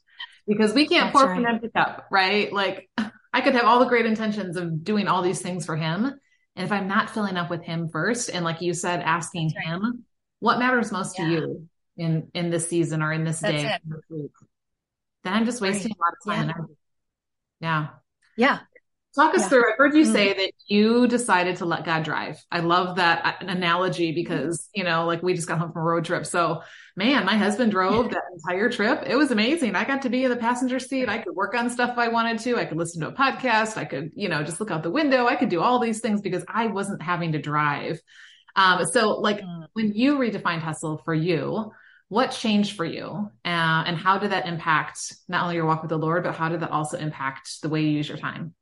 because 0.46 0.72
we 0.72 0.86
can't 0.86 1.12
That's 1.12 1.16
pour 1.16 1.28
right. 1.28 1.36
from 1.36 1.44
an 1.44 1.54
empty 1.54 1.68
cup, 1.68 2.06
right? 2.10 2.52
Like 2.52 2.90
I 3.32 3.40
could 3.40 3.54
have 3.54 3.64
all 3.64 3.78
the 3.78 3.86
great 3.86 4.06
intentions 4.06 4.56
of 4.56 4.82
doing 4.82 5.06
all 5.06 5.22
these 5.22 5.40
things 5.40 5.64
for 5.64 5.76
him. 5.76 6.04
And 6.56 6.66
if 6.66 6.72
I'm 6.72 6.88
not 6.88 7.10
filling 7.10 7.36
up 7.36 7.48
with 7.48 7.62
him 7.62 7.88
first, 7.88 8.28
and 8.28 8.44
like 8.44 8.60
you 8.60 8.74
said, 8.74 9.00
asking 9.00 9.52
right. 9.56 9.66
him 9.66 10.04
what 10.40 10.58
matters 10.58 10.90
most 10.90 11.16
yeah. 11.18 11.24
to 11.24 11.30
you 11.30 11.68
in, 11.96 12.28
in 12.34 12.50
this 12.50 12.68
season 12.68 13.02
or 13.02 13.12
in 13.12 13.24
this 13.24 13.38
That's 13.38 13.62
day, 13.62 13.78
this 13.84 14.00
week, 14.10 14.32
then 15.22 15.32
I'm 15.32 15.44
just 15.44 15.60
wasting 15.60 15.92
right. 15.92 16.14
a 16.26 16.32
lot 16.32 16.46
of 16.46 16.56
time 16.56 16.76
yeah. 17.60 17.88
Yeah. 18.36 18.58
Talk 19.16 19.34
us 19.34 19.42
yeah. 19.42 19.48
through. 19.48 19.72
I've 19.72 19.76
heard 19.76 19.94
you 19.94 20.04
mm-hmm. 20.04 20.12
say 20.12 20.32
that 20.34 20.52
you 20.68 21.08
decided 21.08 21.56
to 21.56 21.64
let 21.64 21.84
God 21.84 22.04
drive. 22.04 22.38
I 22.52 22.60
love 22.60 22.96
that 22.96 23.26
uh, 23.26 23.46
analogy 23.46 24.12
because, 24.12 24.68
you 24.72 24.84
know, 24.84 25.04
like 25.04 25.20
we 25.20 25.34
just 25.34 25.48
got 25.48 25.58
home 25.58 25.72
from 25.72 25.82
a 25.82 25.84
road 25.84 26.04
trip. 26.04 26.24
So, 26.24 26.62
man, 26.94 27.26
my 27.26 27.36
husband 27.36 27.72
drove 27.72 28.10
that 28.10 28.22
entire 28.32 28.70
trip. 28.70 29.02
It 29.04 29.16
was 29.16 29.32
amazing. 29.32 29.74
I 29.74 29.84
got 29.84 30.02
to 30.02 30.10
be 30.10 30.22
in 30.22 30.30
the 30.30 30.36
passenger 30.36 30.78
seat. 30.78 31.08
I 31.08 31.18
could 31.18 31.34
work 31.34 31.56
on 31.56 31.70
stuff 31.70 31.90
if 31.90 31.98
I 31.98 32.06
wanted 32.06 32.38
to. 32.40 32.56
I 32.56 32.66
could 32.66 32.78
listen 32.78 33.00
to 33.00 33.08
a 33.08 33.12
podcast. 33.12 33.76
I 33.76 33.84
could, 33.84 34.12
you 34.14 34.28
know, 34.28 34.44
just 34.44 34.60
look 34.60 34.70
out 34.70 34.84
the 34.84 34.92
window. 34.92 35.26
I 35.26 35.34
could 35.34 35.48
do 35.48 35.60
all 35.60 35.80
these 35.80 36.00
things 36.00 36.20
because 36.20 36.44
I 36.46 36.68
wasn't 36.68 37.02
having 37.02 37.32
to 37.32 37.40
drive. 37.40 38.00
Um, 38.54 38.84
so, 38.86 39.18
like, 39.18 39.40
mm. 39.40 39.66
when 39.72 39.92
you 39.92 40.18
redefined 40.18 40.60
hustle 40.60 40.98
for 41.04 41.14
you, 41.14 41.72
what 42.10 42.32
changed 42.32 42.76
for 42.76 42.84
you 42.84 43.30
uh, 43.44 43.84
and 43.86 43.96
how 43.96 44.18
did 44.18 44.32
that 44.32 44.46
impact 44.46 45.14
not 45.28 45.44
only 45.44 45.54
your 45.54 45.64
walk 45.64 45.80
with 45.80 45.90
the 45.90 45.96
lord 45.96 46.24
but 46.24 46.34
how 46.34 46.48
did 46.48 46.58
that 46.58 46.72
also 46.72 46.98
impact 46.98 47.62
the 47.62 47.68
way 47.68 47.82
you 47.82 47.90
use 47.90 48.08
your 48.08 48.18
time 48.18 48.52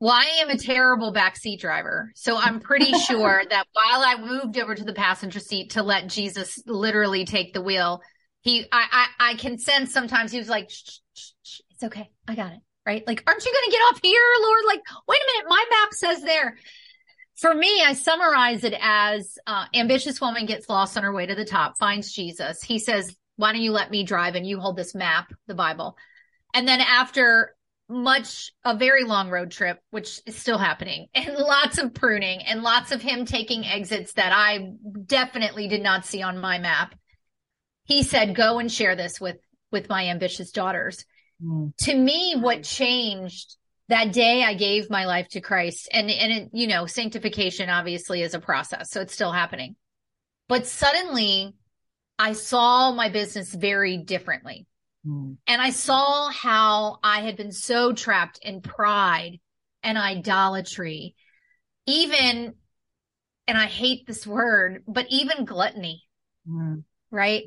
Well, 0.00 0.12
I 0.12 0.40
am 0.40 0.48
a 0.48 0.56
terrible 0.56 1.12
backseat 1.12 1.60
driver. 1.60 2.10
So 2.14 2.36
I'm 2.36 2.58
pretty 2.58 2.92
sure 3.06 3.42
that 3.48 3.66
while 3.74 4.02
I 4.02 4.16
moved 4.18 4.58
over 4.58 4.74
to 4.74 4.84
the 4.84 4.94
passenger 4.94 5.40
seat 5.40 5.70
to 5.72 5.82
let 5.82 6.08
Jesus 6.08 6.58
literally 6.66 7.26
take 7.26 7.52
the 7.52 7.60
wheel, 7.60 8.00
he, 8.40 8.66
I, 8.72 9.06
I, 9.20 9.32
I 9.32 9.34
can 9.34 9.58
sense 9.58 9.92
sometimes 9.92 10.32
he 10.32 10.38
was 10.38 10.48
like, 10.48 10.70
shh, 10.70 11.00
shh, 11.14 11.30
shh, 11.42 11.60
it's 11.70 11.84
okay. 11.84 12.10
I 12.26 12.34
got 12.34 12.52
it. 12.52 12.60
Right. 12.86 13.06
Like, 13.06 13.22
aren't 13.26 13.44
you 13.44 13.52
going 13.52 13.64
to 13.66 13.70
get 13.70 13.82
off 13.82 14.00
here, 14.02 14.22
Lord? 14.40 14.62
Like, 14.66 14.80
wait 15.06 15.18
a 15.18 15.32
minute. 15.34 15.50
My 15.50 15.64
map 15.70 15.92
says 15.92 16.22
there. 16.22 16.56
For 17.36 17.54
me, 17.54 17.82
I 17.82 17.92
summarize 17.92 18.64
it 18.64 18.74
as 18.80 19.38
uh, 19.46 19.66
ambitious 19.74 20.20
woman 20.20 20.46
gets 20.46 20.68
lost 20.68 20.96
on 20.96 21.02
her 21.02 21.12
way 21.12 21.26
to 21.26 21.34
the 21.34 21.44
top, 21.44 21.78
finds 21.78 22.10
Jesus. 22.12 22.62
He 22.62 22.78
says, 22.78 23.14
why 23.36 23.52
don't 23.52 23.62
you 23.62 23.72
let 23.72 23.90
me 23.90 24.02
drive 24.02 24.34
and 24.34 24.46
you 24.46 24.60
hold 24.60 24.76
this 24.76 24.94
map, 24.94 25.32
the 25.46 25.54
Bible. 25.54 25.96
And 26.54 26.66
then 26.66 26.80
after 26.80 27.54
much 27.90 28.52
a 28.64 28.76
very 28.76 29.04
long 29.04 29.28
road 29.28 29.50
trip, 29.50 29.78
which 29.90 30.20
is 30.24 30.36
still 30.36 30.58
happening, 30.58 31.08
and 31.14 31.34
lots 31.34 31.78
of 31.78 31.92
pruning 31.92 32.42
and 32.42 32.62
lots 32.62 32.92
of 32.92 33.02
him 33.02 33.24
taking 33.24 33.66
exits 33.66 34.14
that 34.14 34.32
I 34.32 34.72
definitely 35.06 35.68
did 35.68 35.82
not 35.82 36.06
see 36.06 36.22
on 36.22 36.38
my 36.38 36.58
map. 36.58 36.94
He 37.84 38.02
said, 38.02 38.34
"Go 38.34 38.58
and 38.58 38.70
share 38.70 38.96
this 38.96 39.20
with 39.20 39.38
with 39.72 39.88
my 39.88 40.08
ambitious 40.08 40.52
daughters." 40.52 41.04
Mm. 41.42 41.76
To 41.78 41.94
me, 41.94 42.36
what 42.36 42.62
changed 42.62 43.56
that 43.88 44.12
day, 44.12 44.44
I 44.44 44.54
gave 44.54 44.88
my 44.88 45.06
life 45.06 45.28
to 45.30 45.40
Christ, 45.40 45.88
and 45.92 46.10
and 46.10 46.32
it, 46.32 46.50
you 46.52 46.68
know, 46.68 46.86
sanctification 46.86 47.68
obviously 47.68 48.22
is 48.22 48.34
a 48.34 48.40
process, 48.40 48.90
so 48.90 49.00
it's 49.00 49.14
still 49.14 49.32
happening. 49.32 49.76
But 50.48 50.66
suddenly, 50.66 51.54
I 52.18 52.34
saw 52.34 52.92
my 52.92 53.08
business 53.08 53.54
very 53.54 53.96
differently. 53.96 54.66
Mm. 55.06 55.36
And 55.46 55.62
I 55.62 55.70
saw 55.70 56.30
how 56.30 56.98
I 57.02 57.22
had 57.22 57.36
been 57.36 57.52
so 57.52 57.92
trapped 57.92 58.38
in 58.42 58.60
pride 58.60 59.40
and 59.82 59.96
idolatry, 59.96 61.14
even, 61.86 62.54
and 63.46 63.58
I 63.58 63.66
hate 63.66 64.06
this 64.06 64.26
word, 64.26 64.84
but 64.86 65.06
even 65.08 65.44
gluttony, 65.44 66.02
mm. 66.48 66.84
right? 67.10 67.44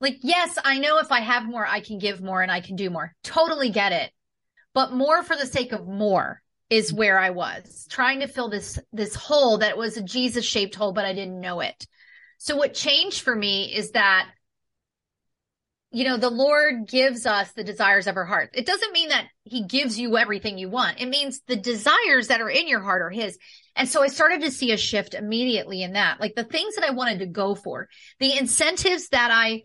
Like, 0.00 0.18
yes, 0.22 0.58
I 0.62 0.78
know 0.78 0.98
if 0.98 1.12
I 1.12 1.20
have 1.20 1.46
more, 1.46 1.66
I 1.66 1.80
can 1.80 1.98
give 1.98 2.20
more 2.20 2.42
and 2.42 2.50
I 2.50 2.60
can 2.60 2.76
do 2.76 2.90
more. 2.90 3.14
Totally 3.22 3.70
get 3.70 3.92
it. 3.92 4.10
But 4.74 4.92
more 4.92 5.22
for 5.22 5.36
the 5.36 5.46
sake 5.46 5.72
of 5.72 5.86
more 5.86 6.42
is 6.68 6.92
where 6.92 7.18
I 7.18 7.30
was 7.30 7.86
trying 7.88 8.20
to 8.20 8.26
fill 8.26 8.48
this, 8.48 8.78
this 8.92 9.14
hole 9.14 9.58
that 9.58 9.76
was 9.76 9.96
a 9.96 10.02
Jesus 10.02 10.44
shaped 10.44 10.74
hole, 10.74 10.92
but 10.92 11.04
I 11.04 11.12
didn't 11.12 11.40
know 11.40 11.60
it. 11.60 11.86
So 12.38 12.56
what 12.56 12.74
changed 12.74 13.20
for 13.20 13.36
me 13.36 13.72
is 13.72 13.92
that 13.92 14.28
you 15.92 16.04
know, 16.04 16.16
the 16.16 16.30
Lord 16.30 16.88
gives 16.88 17.26
us 17.26 17.52
the 17.52 17.62
desires 17.62 18.06
of 18.06 18.16
our 18.16 18.24
heart. 18.24 18.50
It 18.54 18.64
doesn't 18.64 18.92
mean 18.92 19.10
that 19.10 19.26
he 19.44 19.64
gives 19.64 19.98
you 19.98 20.16
everything 20.16 20.56
you 20.56 20.70
want. 20.70 21.00
It 21.00 21.08
means 21.08 21.42
the 21.46 21.56
desires 21.56 22.28
that 22.28 22.40
are 22.40 22.48
in 22.48 22.66
your 22.66 22.80
heart 22.80 23.02
are 23.02 23.10
his. 23.10 23.38
And 23.76 23.86
so 23.86 24.02
I 24.02 24.08
started 24.08 24.40
to 24.40 24.50
see 24.50 24.72
a 24.72 24.78
shift 24.78 25.12
immediately 25.12 25.82
in 25.82 25.92
that, 25.92 26.18
like 26.18 26.34
the 26.34 26.44
things 26.44 26.76
that 26.76 26.84
I 26.84 26.92
wanted 26.92 27.18
to 27.18 27.26
go 27.26 27.54
for, 27.54 27.90
the 28.20 28.38
incentives 28.38 29.08
that 29.08 29.30
I, 29.30 29.64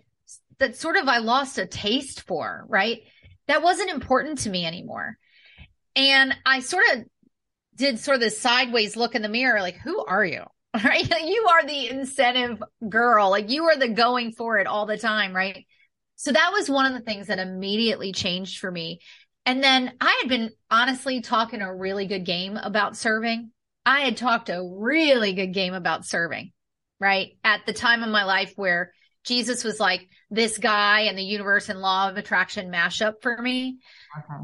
that 0.59 0.75
sort 0.75 0.97
of 0.97 1.07
I 1.07 1.19
lost 1.19 1.59
a 1.59 1.65
taste 1.65 2.27
for, 2.27 2.65
right? 2.67 3.03
That 3.47 3.63
wasn't 3.63 3.91
important 3.91 4.39
to 4.39 4.49
me 4.49 4.65
anymore. 4.65 5.17
And 5.95 6.35
I 6.45 6.59
sort 6.59 6.83
of 6.93 7.05
did 7.75 7.99
sort 7.99 8.15
of 8.15 8.21
this 8.21 8.41
sideways 8.41 8.97
look 8.97 9.15
in 9.15 9.21
the 9.21 9.29
mirror, 9.29 9.61
like, 9.61 9.77
who 9.77 10.03
are 10.03 10.25
you? 10.25 10.43
Right? 10.83 11.09
You 11.09 11.47
are 11.49 11.65
the 11.65 11.89
incentive 11.89 12.61
girl. 12.87 13.31
Like 13.31 13.49
you 13.49 13.63
are 13.63 13.77
the 13.77 13.87
going 13.87 14.33
for 14.33 14.59
it 14.59 14.67
all 14.67 14.85
the 14.85 14.97
time, 14.97 15.35
right? 15.35 15.65
So 16.17 16.31
that 16.31 16.51
was 16.51 16.69
one 16.69 16.85
of 16.85 16.93
the 16.93 17.05
things 17.05 17.27
that 17.27 17.39
immediately 17.39 18.11
changed 18.11 18.59
for 18.59 18.69
me. 18.69 18.99
And 19.45 19.63
then 19.63 19.93
I 20.01 20.19
had 20.21 20.29
been 20.29 20.49
honestly 20.69 21.21
talking 21.21 21.61
a 21.61 21.73
really 21.73 22.05
good 22.05 22.25
game 22.25 22.57
about 22.57 22.97
serving. 22.97 23.51
I 23.85 24.01
had 24.01 24.17
talked 24.17 24.49
a 24.49 24.61
really 24.61 25.31
good 25.31 25.53
game 25.53 25.73
about 25.73 26.05
serving, 26.05 26.51
right? 26.99 27.37
At 27.45 27.65
the 27.65 27.71
time 27.71 28.03
of 28.03 28.09
my 28.09 28.25
life 28.25 28.51
where 28.57 28.91
Jesus 29.23 29.63
was 29.63 29.79
like 29.79 30.09
this 30.29 30.57
guy 30.57 31.01
and 31.01 31.17
the 31.17 31.23
universe 31.23 31.69
and 31.69 31.79
law 31.79 32.09
of 32.09 32.17
attraction 32.17 32.71
mashup 32.71 33.21
for 33.21 33.41
me. 33.41 33.77
Okay. 34.17 34.43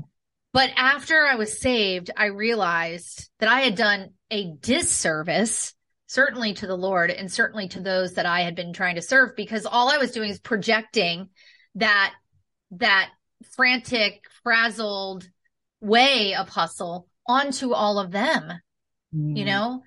But 0.53 0.69
after 0.77 1.25
I 1.25 1.35
was 1.35 1.59
saved, 1.59 2.11
I 2.15 2.25
realized 2.27 3.29
that 3.39 3.49
I 3.49 3.61
had 3.61 3.75
done 3.75 4.11
a 4.29 4.53
disservice, 4.61 5.73
certainly 6.05 6.53
to 6.53 6.67
the 6.67 6.77
Lord 6.77 7.09
and 7.09 7.31
certainly 7.31 7.67
to 7.69 7.81
those 7.81 8.13
that 8.13 8.27
I 8.27 8.41
had 8.41 8.55
been 8.55 8.71
trying 8.71 8.95
to 8.95 9.01
serve 9.01 9.35
because 9.35 9.65
all 9.65 9.89
I 9.89 9.97
was 9.97 10.11
doing 10.11 10.29
is 10.29 10.39
projecting 10.39 11.29
that 11.75 12.13
that 12.71 13.09
frantic, 13.55 14.23
frazzled 14.43 15.27
way 15.81 16.35
of 16.35 16.49
hustle 16.49 17.07
onto 17.27 17.73
all 17.73 17.99
of 17.99 18.11
them, 18.11 18.51
mm. 19.13 19.37
you 19.37 19.45
know? 19.45 19.83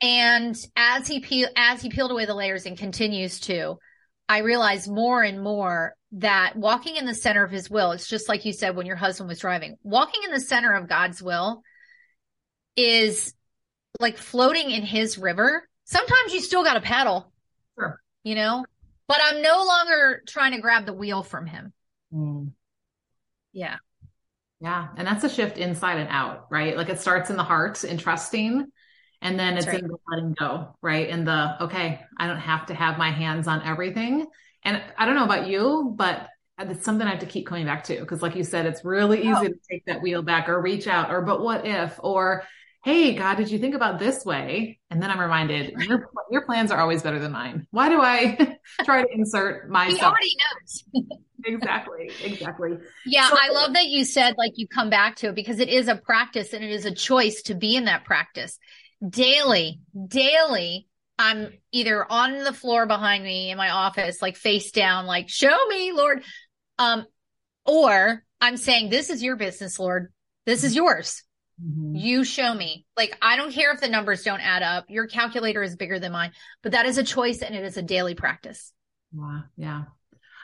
And 0.00 0.56
as 0.76 1.06
he 1.06 1.20
peel, 1.20 1.48
as 1.56 1.80
he 1.80 1.88
peeled 1.88 2.10
away 2.10 2.26
the 2.26 2.34
layers 2.34 2.66
and 2.66 2.76
continues 2.76 3.40
to, 3.40 3.78
I 4.28 4.38
realized 4.38 4.90
more 4.90 5.22
and 5.22 5.42
more 5.42 5.94
that 6.12 6.56
walking 6.56 6.96
in 6.96 7.06
the 7.06 7.14
center 7.14 7.44
of 7.44 7.50
his 7.50 7.70
will, 7.70 7.92
it's 7.92 8.08
just 8.08 8.28
like 8.28 8.44
you 8.44 8.52
said 8.52 8.76
when 8.76 8.86
your 8.86 8.96
husband 8.96 9.28
was 9.28 9.38
driving, 9.38 9.76
walking 9.82 10.22
in 10.24 10.32
the 10.32 10.40
center 10.40 10.72
of 10.72 10.88
God's 10.88 11.22
will 11.22 11.62
is 12.76 13.34
like 14.00 14.16
floating 14.18 14.70
in 14.70 14.82
his 14.82 15.18
river. 15.18 15.68
Sometimes 15.84 16.34
you 16.34 16.40
still 16.40 16.64
got 16.64 16.74
to 16.74 16.80
paddle, 16.80 17.32
sure. 17.78 18.00
you 18.24 18.34
know, 18.34 18.64
but 19.12 19.20
I'm 19.22 19.42
no 19.42 19.62
longer 19.64 20.22
trying 20.26 20.52
to 20.52 20.58
grab 20.62 20.86
the 20.86 20.94
wheel 20.94 21.22
from 21.22 21.44
him. 21.44 21.74
Mm. 22.14 22.52
Yeah. 23.52 23.76
Yeah. 24.58 24.88
And 24.96 25.06
that's 25.06 25.22
a 25.22 25.28
shift 25.28 25.58
inside 25.58 25.98
and 25.98 26.08
out, 26.08 26.46
right? 26.50 26.78
Like 26.78 26.88
it 26.88 26.98
starts 26.98 27.28
in 27.28 27.36
the 27.36 27.42
heart 27.42 27.84
in 27.84 27.98
trusting 27.98 28.64
and 29.20 29.38
then 29.38 29.58
it's 29.58 29.66
right. 29.66 29.80
in 29.80 29.86
the 29.86 29.98
letting 30.08 30.32
go, 30.32 30.74
right? 30.80 31.10
In 31.10 31.26
the, 31.26 31.62
okay, 31.64 32.00
I 32.18 32.26
don't 32.26 32.38
have 32.38 32.64
to 32.66 32.74
have 32.74 32.96
my 32.96 33.10
hands 33.10 33.46
on 33.48 33.60
everything. 33.60 34.28
And 34.62 34.82
I 34.96 35.04
don't 35.04 35.14
know 35.14 35.24
about 35.24 35.46
you, 35.46 35.92
but 35.94 36.28
it's 36.58 36.82
something 36.82 37.06
I 37.06 37.10
have 37.10 37.20
to 37.20 37.26
keep 37.26 37.46
coming 37.46 37.66
back 37.66 37.84
to. 37.84 38.02
Cause 38.06 38.22
like 38.22 38.34
you 38.34 38.44
said, 38.44 38.64
it's 38.64 38.82
really 38.82 39.18
easy 39.18 39.30
oh. 39.30 39.44
to 39.44 39.54
take 39.70 39.84
that 39.84 40.00
wheel 40.00 40.22
back 40.22 40.48
or 40.48 40.58
reach 40.58 40.86
out 40.86 41.10
or, 41.10 41.20
but 41.20 41.42
what 41.42 41.66
if, 41.66 42.00
or 42.02 42.44
hey 42.82 43.14
god 43.14 43.36
did 43.36 43.50
you 43.50 43.58
think 43.58 43.74
about 43.74 43.98
this 43.98 44.24
way? 44.24 44.78
And 44.90 45.02
then 45.02 45.10
i'm 45.10 45.20
reminded 45.20 45.74
your 45.80 46.10
your 46.30 46.44
plans 46.44 46.70
are 46.70 46.80
always 46.80 47.02
better 47.02 47.18
than 47.18 47.32
mine. 47.32 47.66
Why 47.70 47.88
do 47.88 48.00
i 48.00 48.58
try 48.84 49.02
to 49.02 49.08
insert 49.12 49.70
myself? 49.70 49.98
he 49.98 50.04
already 50.04 50.36
knows. 50.38 51.18
Exactly 51.44 52.08
exactly. 52.22 52.78
Yeah 53.04 53.28
so, 53.28 53.36
i 53.36 53.50
love 53.50 53.72
that 53.72 53.86
you 53.86 54.04
said 54.04 54.36
like 54.38 54.52
you 54.54 54.68
come 54.68 54.90
back 54.90 55.16
to 55.16 55.30
it 55.30 55.34
because 55.34 55.58
it 55.58 55.68
is 55.68 55.88
a 55.88 55.96
practice 55.96 56.52
and 56.52 56.62
it 56.62 56.70
is 56.70 56.84
a 56.84 56.94
choice 56.94 57.42
to 57.42 57.56
be 57.56 57.74
in 57.74 57.86
that 57.86 58.04
practice. 58.04 58.58
Daily 59.08 59.80
daily 60.06 60.86
i'm 61.18 61.52
either 61.72 62.06
on 62.10 62.44
the 62.44 62.52
floor 62.52 62.86
behind 62.86 63.24
me 63.24 63.50
in 63.50 63.58
my 63.58 63.70
office 63.70 64.22
like 64.22 64.36
face 64.36 64.70
down 64.70 65.06
like 65.06 65.28
show 65.28 65.66
me 65.66 65.90
lord. 65.90 66.22
Um 66.78 67.06
or 67.66 68.22
i'm 68.40 68.56
saying 68.56 68.88
this 68.88 69.10
is 69.10 69.20
your 69.20 69.34
business 69.34 69.80
lord. 69.80 70.12
This 70.46 70.62
is 70.62 70.76
yours 70.76 71.24
Mm-hmm. 71.60 71.96
You 71.96 72.24
show 72.24 72.52
me. 72.54 72.86
Like, 72.96 73.16
I 73.20 73.36
don't 73.36 73.52
care 73.52 73.72
if 73.72 73.80
the 73.80 73.88
numbers 73.88 74.22
don't 74.22 74.40
add 74.40 74.62
up. 74.62 74.86
Your 74.88 75.06
calculator 75.06 75.62
is 75.62 75.76
bigger 75.76 75.98
than 75.98 76.12
mine, 76.12 76.32
but 76.62 76.72
that 76.72 76.86
is 76.86 76.98
a 76.98 77.04
choice 77.04 77.42
and 77.42 77.54
it 77.54 77.64
is 77.64 77.76
a 77.76 77.82
daily 77.82 78.14
practice. 78.14 78.72
Wow. 79.12 79.44
Yeah. 79.56 79.84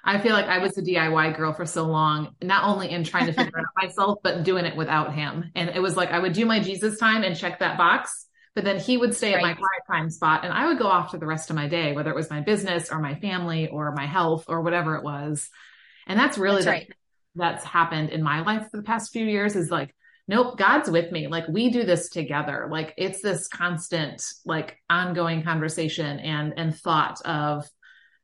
I 0.04 0.18
feel 0.20 0.32
like 0.32 0.46
I 0.46 0.58
was 0.58 0.78
a 0.78 0.82
DIY 0.82 1.36
girl 1.36 1.52
for 1.52 1.66
so 1.66 1.84
long, 1.84 2.34
not 2.42 2.64
only 2.64 2.90
in 2.90 3.04
trying 3.04 3.26
to 3.26 3.32
figure 3.32 3.58
it 3.58 3.60
out 3.60 3.66
myself, 3.82 4.18
but 4.22 4.44
doing 4.44 4.64
it 4.64 4.76
without 4.76 5.14
him. 5.14 5.50
And 5.54 5.70
it 5.70 5.80
was 5.80 5.96
like 5.96 6.10
I 6.10 6.18
would 6.18 6.32
do 6.32 6.46
my 6.46 6.60
Jesus 6.60 6.98
time 6.98 7.24
and 7.24 7.36
check 7.36 7.58
that 7.58 7.76
box, 7.76 8.26
but 8.54 8.64
then 8.64 8.78
he 8.78 8.96
would 8.96 9.14
stay 9.14 9.34
right. 9.34 9.38
at 9.38 9.42
my 9.42 9.54
quiet 9.54 9.82
time 9.90 10.10
spot 10.10 10.44
and 10.44 10.52
I 10.52 10.66
would 10.66 10.78
go 10.78 10.86
off 10.86 11.10
to 11.10 11.18
the 11.18 11.26
rest 11.26 11.50
of 11.50 11.56
my 11.56 11.68
day, 11.68 11.92
whether 11.92 12.10
it 12.10 12.16
was 12.16 12.30
my 12.30 12.40
business 12.40 12.90
or 12.90 13.00
my 13.00 13.16
family 13.16 13.68
or 13.68 13.92
my 13.92 14.06
health 14.06 14.44
or 14.48 14.62
whatever 14.62 14.96
it 14.96 15.04
was. 15.04 15.48
And 16.06 16.18
that's 16.18 16.38
really 16.38 16.62
that's, 16.62 16.64
the, 16.64 16.70
right. 16.70 16.92
that's 17.34 17.64
happened 17.64 18.10
in 18.10 18.22
my 18.22 18.40
life 18.40 18.68
for 18.70 18.78
the 18.78 18.84
past 18.84 19.12
few 19.12 19.26
years 19.26 19.56
is 19.56 19.70
like 19.70 19.94
nope, 20.28 20.58
God's 20.58 20.90
with 20.90 21.10
me. 21.10 21.26
Like 21.26 21.48
we 21.48 21.70
do 21.70 21.84
this 21.84 22.10
together. 22.10 22.68
Like 22.70 22.94
it's 22.96 23.22
this 23.22 23.48
constant, 23.48 24.22
like 24.44 24.78
ongoing 24.88 25.42
conversation 25.42 26.20
and, 26.20 26.52
and 26.56 26.76
thought 26.76 27.20
of 27.22 27.66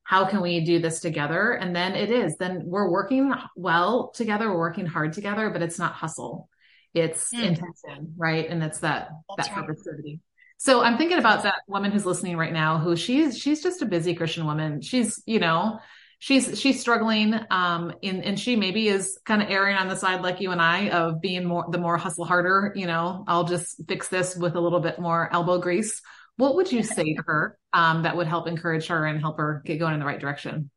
how 0.05 0.27
can 0.27 0.43
we 0.43 0.61
do 0.61 0.79
this 0.79 1.01
together? 1.01 1.53
And 1.53 1.75
then 1.75 1.97
it 1.97 2.11
is, 2.11 2.37
then 2.37 2.62
we're 2.67 2.90
working 2.90 3.33
well 3.57 4.12
together. 4.14 4.51
We're 4.51 4.59
working 4.59 4.85
hard 4.85 5.14
together, 5.14 5.49
but 5.49 5.62
it's 5.62 5.79
not 5.79 5.95
hustle. 5.95 6.51
It's 6.93 7.33
mm. 7.33 7.43
intention, 7.43 8.12
right? 8.17 8.49
And 8.49 8.62
it's 8.62 8.81
that, 8.81 9.09
That's 9.37 9.49
that 9.49 9.67
right. 9.67 10.19
So 10.59 10.83
I'm 10.83 10.99
thinking 10.99 11.19
about 11.19 11.43
that 11.43 11.62
woman 11.67 11.90
who's 11.90 12.07
listening 12.07 12.37
right 12.37 12.53
now, 12.53 12.79
who 12.79 12.97
she's, 12.97 13.37
she's 13.37 13.62
just 13.62 13.83
a 13.83 13.87
busy 13.87 14.14
Christian 14.14 14.45
woman. 14.45 14.83
She's, 14.83 15.23
you 15.27 15.38
know, 15.38 15.81
she's 16.25 16.59
she's 16.59 16.81
struggling 16.81 17.39
um 17.51 17.93
in 18.01 18.23
and 18.23 18.41
she 18.41 18.57
maybe 18.57 18.89
is 18.89 19.21
kind 19.27 19.43
of 19.43 19.51
erring 19.51 19.77
on 19.77 19.89
the 19.89 19.95
side 19.95 20.23
like 20.23 20.41
you 20.41 20.53
and 20.53 20.63
I 20.63 20.89
of 20.89 21.21
being 21.21 21.45
more 21.45 21.67
the 21.71 21.77
more 21.77 21.99
hustle 21.99 22.25
harder, 22.25 22.73
you 22.75 22.87
know, 22.87 23.25
I'll 23.29 23.45
just 23.45 23.87
fix 23.87 24.09
this 24.09 24.35
with 24.35 24.55
a 24.55 24.61
little 24.61 24.81
bit 24.81 24.99
more 24.99 25.31
elbow 25.31 25.59
grease. 25.59 26.01
What 26.39 26.57
would 26.57 26.73
you 26.73 26.83
say 26.83 27.13
to 27.15 27.23
her 27.27 27.59
um 27.75 28.05
that 28.05 28.17
would 28.17 28.27
help 28.27 28.49
encourage 28.49 28.87
her 28.87 29.05
and 29.05 29.21
help 29.21 29.37
her 29.37 29.61
get 29.67 29.79
going 29.79 29.93
in 29.93 30.01
the 30.01 30.07
right 30.07 30.19
direction? 30.19 30.71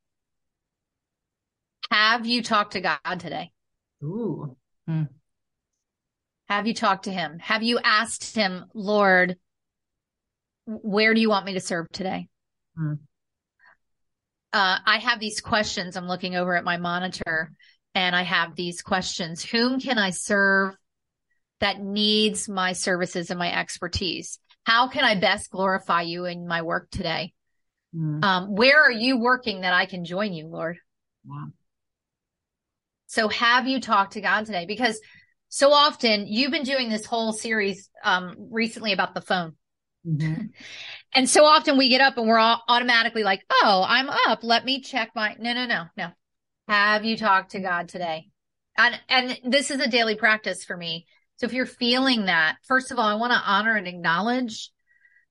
Have 1.92 2.26
you 2.26 2.44
talked 2.44 2.74
to 2.74 2.82
God 2.82 3.20
today? 3.20 3.54
Ooh. 4.04 4.58
Hmm. 4.86 5.04
Have 6.50 6.68
you 6.68 6.74
talked 6.74 7.06
to 7.06 7.12
him? 7.12 7.40
Have 7.40 7.64
you 7.64 7.80
asked 7.82 8.36
him, 8.36 8.66
Lord, 8.74 9.38
where 10.66 11.14
do 11.14 11.22
you 11.22 11.30
want 11.30 11.46
me 11.46 11.54
to 11.54 11.62
serve 11.62 11.88
today? 11.94 12.28
Hmm. 12.76 12.96
Uh, 14.54 14.78
I 14.86 14.98
have 15.00 15.20
these 15.20 15.42
questions. 15.42 15.96
I'm 15.96 16.08
looking 16.08 16.36
over 16.36 16.56
at 16.56 16.64
my 16.64 16.78
monitor 16.78 17.52
and 17.94 18.16
I 18.16 18.24
have 18.24 18.56
these 18.56 18.82
questions. 18.82 19.44
Whom 19.44 19.80
can 19.80 19.98
I 19.98 20.12
serve 20.12 20.76
that 21.60 21.82
needs 21.82 22.48
my 22.48 22.74
services 22.74 23.30
and 23.30 23.40
my 23.40 23.52
expertise? 23.52 24.40
How 24.64 24.88
can 24.88 25.04
I 25.04 25.20
best 25.20 25.50
glorify 25.50 26.04
you 26.04 26.26
in 26.26 26.48
my 26.48 26.62
work 26.62 26.90
today? 26.92 27.34
Mm. 27.96 28.24
Um, 28.24 28.56
where 28.56 28.84
are 28.84 28.92
you 28.92 29.18
working 29.18 29.62
that 29.62 29.74
I 29.74 29.86
can 29.86 30.06
join 30.06 30.34
you, 30.34 30.48
Lord? 30.48 30.78
Wow. 31.26 31.48
So 33.08 33.30
have 33.30 33.68
you 33.68 33.80
talked 33.80 34.14
to 34.14 34.22
God 34.22 34.46
today? 34.46 34.66
Because 34.66 35.00
so 35.50 35.72
often 35.72 36.28
you've 36.28 36.52
been 36.52 36.64
doing 36.64 36.90
this 36.90 37.06
whole 37.06 37.32
series 37.32 37.90
um, 38.04 38.36
recently 38.52 38.92
about 38.92 39.14
the 39.14 39.22
phone. 39.22 39.56
Mm-hmm. 40.06 40.48
And 41.13 41.30
so 41.30 41.46
often 41.46 41.78
we 41.78 41.89
get 41.89 42.02
up 42.02 42.17
and 42.17 42.28
we're 42.28 42.38
all 42.38 42.62
automatically 42.67 43.24
like, 43.24 43.41
oh, 43.50 43.84
I'm 43.88 44.10
up. 44.28 44.43
Let 44.43 44.65
me 44.65 44.82
check 44.82 45.12
my, 45.15 45.36
no, 45.39 45.54
no, 45.54 45.65
no, 45.65 45.86
no. 45.96 46.10
Have 46.67 47.06
you 47.06 47.17
talked 47.17 47.52
to 47.52 47.60
God 47.60 47.89
today? 47.89 48.28
And, 48.78 49.00
and 49.10 49.38
this 49.46 49.72
is 49.72 49.80
a 49.80 49.89
daily 49.89 50.15
practice 50.15 50.63
for 50.63 50.78
me. 50.78 51.06
So 51.38 51.46
if 51.46 51.54
you're 51.54 51.65
feeling 51.65 52.26
that, 52.26 52.58
first 52.67 52.91
of 52.91 53.00
all, 53.00 53.08
I 53.08 53.15
want 53.15 53.32
to 53.32 53.39
honor 53.39 53.76
and 53.76 53.88
acknowledge 53.88 54.72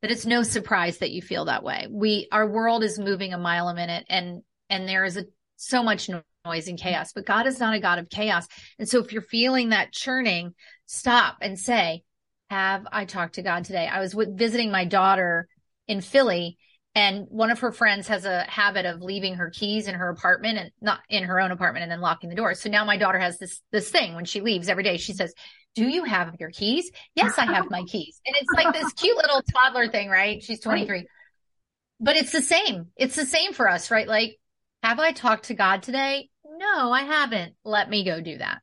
that 0.03 0.11
it's 0.11 0.27
no 0.27 0.43
surprise 0.43 0.99
that 0.99 1.11
you 1.11 1.23
feel 1.23 1.47
that 1.47 1.63
way. 1.63 1.87
We, 1.91 2.29
our 2.33 2.49
world 2.49 2.83
is 2.83 2.99
moving 2.99 3.33
a 3.33 3.39
mile 3.39 3.69
a 3.69 3.75
minute 3.75 4.07
and, 4.09 4.43
and 4.71 4.89
there 4.89 5.05
is 5.05 5.17
a, 5.17 5.25
so 5.57 5.83
much 5.83 6.09
noise 6.45 6.69
and 6.69 6.79
chaos, 6.79 7.13
but 7.13 7.27
God 7.27 7.47
is 7.47 7.61
not 7.61 7.75
a 7.75 7.81
God 7.81 7.99
of 7.99 8.09
chaos. 8.09 8.47
And 8.79 8.89
so 8.89 9.01
if 9.01 9.13
you're 9.13 9.23
feeling 9.23 9.71
that 9.71 9.93
churning, 9.93 10.55
stop 10.87 11.39
and 11.41 11.59
say, 11.59 12.03
have 12.51 12.87
I 12.91 13.05
talked 13.05 13.35
to 13.37 13.43
God 13.43 13.65
today? 13.65 13.89
I 13.89 14.01
was 14.01 14.15
visiting 14.15 14.71
my 14.71 14.85
daughter 14.85 15.49
in 15.89 16.01
Philly 16.01 16.59
and 16.97 17.27
one 17.29 17.51
of 17.51 17.61
her 17.61 17.73
friends 17.73 18.09
has 18.09 18.25
a 18.25 18.45
habit 18.45 18.87
of 18.87 19.03
leaving 19.03 19.35
her 19.35 19.51
keys 19.51 19.87
in 19.87 19.95
her 19.95 20.09
apartment 20.09 20.59
and 20.59 20.71
not 20.81 21.01
in 21.11 21.25
her 21.25 21.39
own 21.39 21.51
apartment 21.51 21.83
and 21.83 21.93
then 21.93 22.01
locking 22.01 22.31
the 22.31 22.37
door. 22.37 22.55
So 22.55 22.71
now 22.71 22.87
my 22.87 22.97
daughter 22.97 23.19
has 23.19 23.39
this, 23.39 23.61
this 23.71 23.91
thing 23.91 24.15
when 24.15 24.25
she 24.25 24.41
leaves 24.41 24.71
every 24.71 24.83
day. 24.83 24.97
She 24.97 25.13
says, 25.13 25.35
do 25.75 25.87
you 25.87 26.05
have 26.05 26.35
your 26.41 26.51
keys? 26.51 26.91
Yes, 27.15 27.39
I 27.39 27.45
have 27.45 27.71
my 27.71 27.83
keys. 27.83 28.19
And 28.25 28.35
it's 28.41 28.51
like 28.55 28.73
this 28.73 28.91
cute 28.95 29.15
little 29.15 29.43
toddler 29.55 29.89
thing, 29.89 30.09
right? 30.09 30.43
She's 30.43 30.61
23. 30.61 31.07
But 32.01 32.17
it's 32.17 32.33
the 32.33 32.41
same. 32.41 32.87
It's 32.97 33.15
the 33.15 33.27
same 33.27 33.53
for 33.53 33.69
us, 33.69 33.91
right? 33.91 34.09
Like, 34.09 34.39
have 34.83 34.99
I 34.99 35.13
talked 35.13 35.47
to 35.47 35.55
God 35.55 35.83
today? 35.83 36.31
No, 36.47 36.91
I 36.91 37.03
haven't. 37.03 37.57
Let 37.63 37.91
me 37.91 38.07
go 38.07 38.23
do 38.23 38.39
that. 38.39 38.63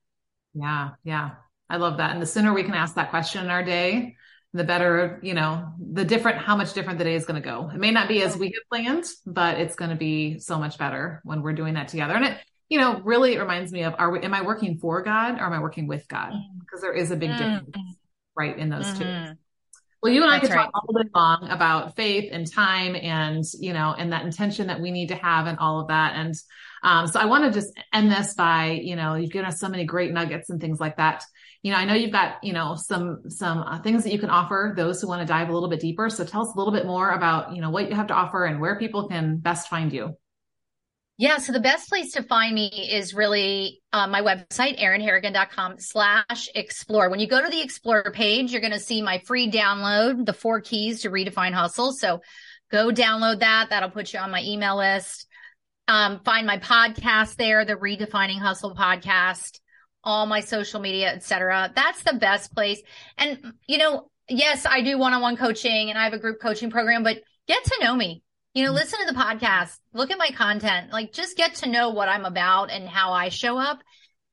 Yeah. 0.56 0.90
Yeah. 1.04 1.32
I 1.70 1.78
love 1.78 1.98
that. 1.98 2.14
And 2.14 2.22
the 2.22 2.26
sooner 2.26 2.52
we 2.52 2.64
can 2.64 2.74
ask 2.74 2.96
that 2.96 3.12
question 3.12 3.46
in 3.46 3.52
our 3.52 3.64
day, 3.64 4.16
the 4.54 4.64
better, 4.64 5.20
you 5.24 5.34
know, 5.34 5.74
the 5.80 6.06
different, 6.06 6.38
how 6.38 6.56
much 6.56 6.74
different 6.74 7.00
the 7.00 7.06
day 7.06 7.16
is 7.16 7.26
going 7.26 7.42
to 7.42 7.48
go. 7.48 7.72
It 7.74 7.80
may 7.80 7.92
not 7.92 8.08
be 8.08 8.22
as 8.22 8.38
we 8.38 8.48
have 8.48 8.70
planned, 8.70 9.06
but 9.26 9.60
it's 9.60 9.76
going 9.76 9.90
to 9.90 9.98
be 9.98 10.40
so 10.40 10.60
much 10.60 10.78
better 10.78 11.22
when 11.24 11.42
we're 11.42 11.54
doing 11.54 11.74
that 11.74 11.88
together. 11.88 12.14
And 12.14 12.26
it, 12.26 12.38
you 12.70 12.78
know, 12.80 13.02
really 13.02 13.34
it 13.34 13.40
reminds 13.40 13.72
me 13.72 13.84
of, 13.84 13.96
are 13.98 14.12
we, 14.12 14.20
am 14.20 14.34
I 14.34 14.44
working 14.44 14.78
for 14.78 15.02
God 15.02 15.40
or 15.40 15.46
am 15.46 15.54
I 15.54 15.60
working 15.60 15.88
with 15.88 16.08
God? 16.08 16.34
Because 16.60 16.82
there 16.82 16.94
is 16.94 17.10
a 17.12 17.16
big 17.16 17.32
difference, 17.32 17.70
mm-hmm. 17.70 17.92
right, 18.38 18.58
in 18.58 18.70
those 18.70 18.86
mm-hmm. 18.86 19.32
two. 19.32 19.38
Well, 20.04 20.12
you 20.12 20.22
and 20.22 20.30
I 20.30 20.40
could 20.40 20.50
right. 20.50 20.66
talk 20.66 20.72
all 20.74 21.02
day 21.02 21.10
long 21.16 21.48
about 21.50 21.96
faith 21.96 22.30
and 22.34 22.46
time 22.46 22.94
and, 22.94 23.42
you 23.58 23.72
know, 23.72 23.96
and 23.98 24.12
that 24.12 24.26
intention 24.26 24.68
that 24.68 24.82
we 24.82 24.92
need 24.92 25.08
to 25.08 25.16
have 25.16 25.48
and 25.48 25.58
all 25.60 25.80
of 25.80 25.88
that. 25.88 26.18
And 26.18 26.36
um, 26.84 27.08
so 27.08 27.22
I 27.22 27.26
want 27.26 27.46
to 27.46 27.58
just 27.58 27.72
end 27.94 28.12
this 28.12 28.34
by, 28.34 28.72
you 28.84 28.98
know, 28.98 29.16
you've 29.16 29.32
given 29.32 29.48
us 29.48 29.62
so 29.62 29.70
many 29.70 29.86
great 29.86 30.12
nuggets 30.12 30.50
and 30.50 30.60
things 30.60 30.82
like 30.82 30.98
that. 30.98 31.24
You 31.62 31.72
know, 31.72 31.78
I 31.78 31.86
know 31.86 31.94
you've 31.94 32.12
got, 32.12 32.44
you 32.44 32.52
know, 32.52 32.76
some, 32.76 33.30
some 33.30 33.60
uh, 33.60 33.82
things 33.82 34.04
that 34.04 34.12
you 34.12 34.20
can 34.20 34.30
offer 34.30 34.74
those 34.76 35.02
who 35.02 35.08
want 35.08 35.22
to 35.22 35.26
dive 35.26 35.48
a 35.48 35.54
little 35.54 35.70
bit 35.70 35.80
deeper. 35.80 36.10
So 36.10 36.26
tell 36.26 36.42
us 36.42 36.54
a 36.54 36.58
little 36.58 36.74
bit 36.74 36.86
more 36.86 37.12
about, 37.12 37.56
you 37.56 37.62
know, 37.62 37.70
what 37.70 37.90
you 37.90 37.96
have 37.96 38.08
to 38.08 38.14
offer 38.14 38.44
and 38.44 38.60
where 38.60 38.78
people 38.78 39.08
can 39.08 39.38
best 39.38 39.70
find 39.70 39.94
you. 39.94 40.18
Yeah. 41.24 41.38
So 41.38 41.54
the 41.54 41.62
best 41.62 41.88
place 41.88 42.12
to 42.16 42.22
find 42.22 42.54
me 42.54 42.68
is 42.92 43.14
really 43.14 43.82
uh, 43.94 44.08
my 44.08 44.20
website, 44.20 44.78
erinharrigan.com 44.78 45.76
slash 45.80 46.50
explore. 46.54 47.10
When 47.10 47.22
you 47.22 47.30
go 47.30 47.42
to 47.42 47.50
the 47.50 47.62
explore 47.62 48.12
page, 48.12 48.52
you're 48.52 48.60
going 48.60 48.74
to 48.74 48.80
see 48.80 49.02
my 49.02 49.20
free 49.20 49.50
download, 49.50 50.26
the 50.26 50.34
four 50.34 50.60
keys 50.60 51.04
to 51.04 51.10
redefine 51.10 51.54
hustle. 51.54 51.94
So 51.94 52.20
go 52.70 52.90
download 52.90 53.40
that. 53.40 53.70
That'll 53.70 53.90
put 53.90 54.12
you 54.12 54.20
on 54.20 54.32
my 54.32 54.44
email 54.44 54.76
list. 54.76 55.26
Um, 55.88 56.20
find 56.26 56.46
my 56.46 56.58
podcast 56.58 57.38
there, 57.38 57.64
the 57.64 57.76
redefining 57.76 58.40
hustle 58.40 58.76
podcast, 58.76 59.62
all 60.04 60.26
my 60.26 60.42
social 60.42 60.82
media, 60.82 61.14
etc. 61.14 61.72
That's 61.74 62.04
the 62.04 62.16
best 62.16 62.54
place. 62.54 62.82
And, 63.18 63.54
you 63.66 63.78
know, 63.78 64.10
yes, 64.28 64.66
I 64.66 64.82
do 64.82 64.98
one-on-one 64.98 65.38
coaching 65.38 65.90
and 65.90 65.98
I 65.98 66.04
have 66.04 66.12
a 66.12 66.20
group 66.20 66.42
coaching 66.42 66.70
program, 66.70 67.02
but 67.02 67.22
get 67.48 67.64
to 67.64 67.78
know 67.82 67.96
me 67.96 68.24
you 68.54 68.64
know, 68.64 68.72
listen 68.72 69.00
to 69.00 69.12
the 69.12 69.20
podcast, 69.20 69.80
look 69.94 70.12
at 70.12 70.18
my 70.18 70.30
content, 70.30 70.92
like 70.92 71.12
just 71.12 71.38
get 71.38 71.56
to 71.56 71.70
know 71.70 71.90
what 71.90 72.08
I'm 72.08 72.26
about 72.26 72.72
and 72.72 72.88
how 72.88 73.12
I 73.12 73.30
show 73.30 73.58
up. 73.58 73.80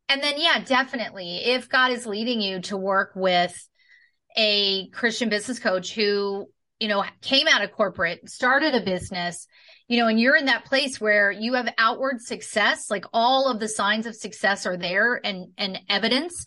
And 0.09 0.23
then, 0.23 0.35
yeah, 0.37 0.63
definitely 0.63 1.39
if 1.45 1.69
God 1.69 1.93
is 1.93 2.07
leading 2.07 2.41
you 2.41 2.61
to 2.63 2.77
work 2.77 3.13
with 3.15 3.55
a 4.37 4.89
Christian 4.91 5.29
business 5.31 5.59
coach 5.59 5.95
who, 5.95 6.49
you 6.79 6.89
know, 6.89 7.05
came 7.23 7.49
out 7.49 7.63
of 7.63 7.73
corporate, 7.73 8.29
started 8.29 8.75
a 8.75 8.85
business, 8.85 9.47
you 9.89 9.99
know, 9.99 10.09
and 10.09 10.21
you're 10.21 10.37
in 10.37 10.47
that 10.47 10.67
place 10.67 11.01
where 11.01 11.31
you 11.31 11.55
have 11.55 11.73
outward 11.79 12.21
success, 12.21 12.91
like 12.91 13.05
all 13.13 13.51
of 13.51 13.59
the 13.59 13.69
signs 13.69 14.07
of 14.07 14.15
success 14.15 14.67
are 14.67 14.77
there 14.77 15.19
and, 15.25 15.53
and 15.57 15.79
evidence, 15.89 16.45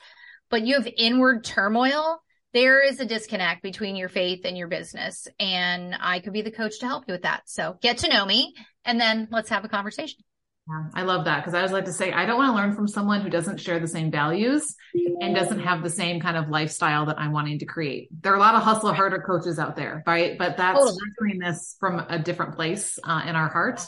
but 0.49 0.65
you 0.65 0.75
have 0.75 0.87
inward 0.97 1.43
turmoil 1.43 2.21
there 2.53 2.81
is 2.81 2.99
a 2.99 3.05
disconnect 3.05 3.63
between 3.63 3.95
your 3.95 4.09
faith 4.09 4.41
and 4.45 4.57
your 4.57 4.67
business. 4.67 5.27
And 5.39 5.95
I 5.99 6.19
could 6.19 6.33
be 6.33 6.41
the 6.41 6.51
coach 6.51 6.79
to 6.79 6.85
help 6.85 7.05
you 7.07 7.13
with 7.13 7.23
that. 7.23 7.43
So 7.45 7.77
get 7.81 7.99
to 7.99 8.09
know 8.09 8.25
me 8.25 8.53
and 8.85 8.99
then 8.99 9.27
let's 9.31 9.49
have 9.49 9.65
a 9.65 9.69
conversation. 9.69 10.21
Yeah, 10.69 10.85
I 10.93 11.01
love 11.01 11.25
that 11.25 11.39
because 11.39 11.53
I 11.53 11.57
always 11.57 11.73
like 11.73 11.85
to 11.85 11.91
say 11.93 12.13
I 12.13 12.25
don't 12.25 12.37
want 12.37 12.51
to 12.51 12.55
learn 12.55 12.73
from 12.73 12.87
someone 12.87 13.19
who 13.19 13.29
doesn't 13.29 13.59
share 13.59 13.79
the 13.79 13.87
same 13.87 14.11
values 14.11 14.75
and 15.19 15.35
doesn't 15.35 15.59
have 15.59 15.83
the 15.83 15.89
same 15.89 16.21
kind 16.21 16.37
of 16.37 16.47
lifestyle 16.47 17.07
that 17.07 17.19
I'm 17.19 17.33
wanting 17.33 17.59
to 17.59 17.65
create. 17.65 18.07
There 18.21 18.31
are 18.31 18.37
a 18.37 18.39
lot 18.39 18.55
of 18.55 18.63
hustle 18.63 18.93
harder 18.93 19.19
coaches 19.19 19.59
out 19.59 19.75
there, 19.75 20.03
right? 20.07 20.37
But 20.37 20.55
that's 20.55 20.79
totally. 20.79 20.97
doing 21.19 21.39
this 21.39 21.75
from 21.81 21.99
a 22.07 22.17
different 22.17 22.55
place 22.55 22.97
uh, 23.03 23.23
in 23.27 23.35
our 23.35 23.49
heart. 23.49 23.85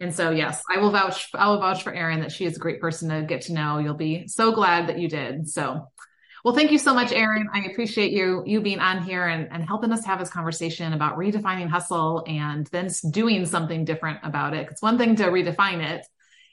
And 0.00 0.14
so, 0.14 0.30
yes, 0.30 0.62
I 0.68 0.78
will 0.78 0.90
vouch. 0.90 1.28
I 1.34 1.48
will 1.48 1.60
vouch 1.60 1.82
for 1.82 1.92
Erin 1.92 2.20
that 2.20 2.32
she 2.32 2.46
is 2.46 2.56
a 2.56 2.60
great 2.60 2.80
person 2.80 3.10
to 3.10 3.22
get 3.22 3.42
to 3.42 3.52
know. 3.52 3.78
You'll 3.78 3.94
be 3.94 4.26
so 4.26 4.52
glad 4.52 4.88
that 4.88 4.98
you 4.98 5.08
did. 5.08 5.48
So, 5.48 5.88
well, 6.44 6.54
thank 6.54 6.70
you 6.70 6.78
so 6.78 6.92
much, 6.92 7.10
Erin. 7.10 7.48
I 7.54 7.60
appreciate 7.60 8.12
you 8.12 8.42
you 8.44 8.60
being 8.60 8.78
on 8.78 9.02
here 9.02 9.26
and, 9.26 9.48
and 9.50 9.64
helping 9.66 9.90
us 9.92 10.04
have 10.04 10.18
this 10.18 10.28
conversation 10.28 10.92
about 10.92 11.16
redefining 11.16 11.68
hustle 11.68 12.22
and 12.26 12.66
then 12.66 12.90
doing 13.10 13.46
something 13.46 13.86
different 13.86 14.20
about 14.22 14.52
it. 14.52 14.68
It's 14.70 14.82
one 14.82 14.98
thing 14.98 15.16
to 15.16 15.24
redefine 15.24 15.82
it. 15.82 16.06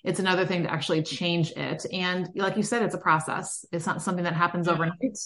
It's 0.06 0.19
another 0.19 0.45
thing 0.45 0.63
to 0.63 0.71
actually 0.71 1.04
change 1.04 1.51
it. 1.51 1.86
And 1.91 2.30
like 2.36 2.56
you 2.56 2.63
said, 2.63 2.84
it's 2.84 2.95
a 2.95 2.99
process. 2.99 3.65
It's 3.73 3.86
not 3.86 4.01
something 4.01 4.23
that 4.23 4.34
happens 4.34 4.69
overnight, 4.69 5.17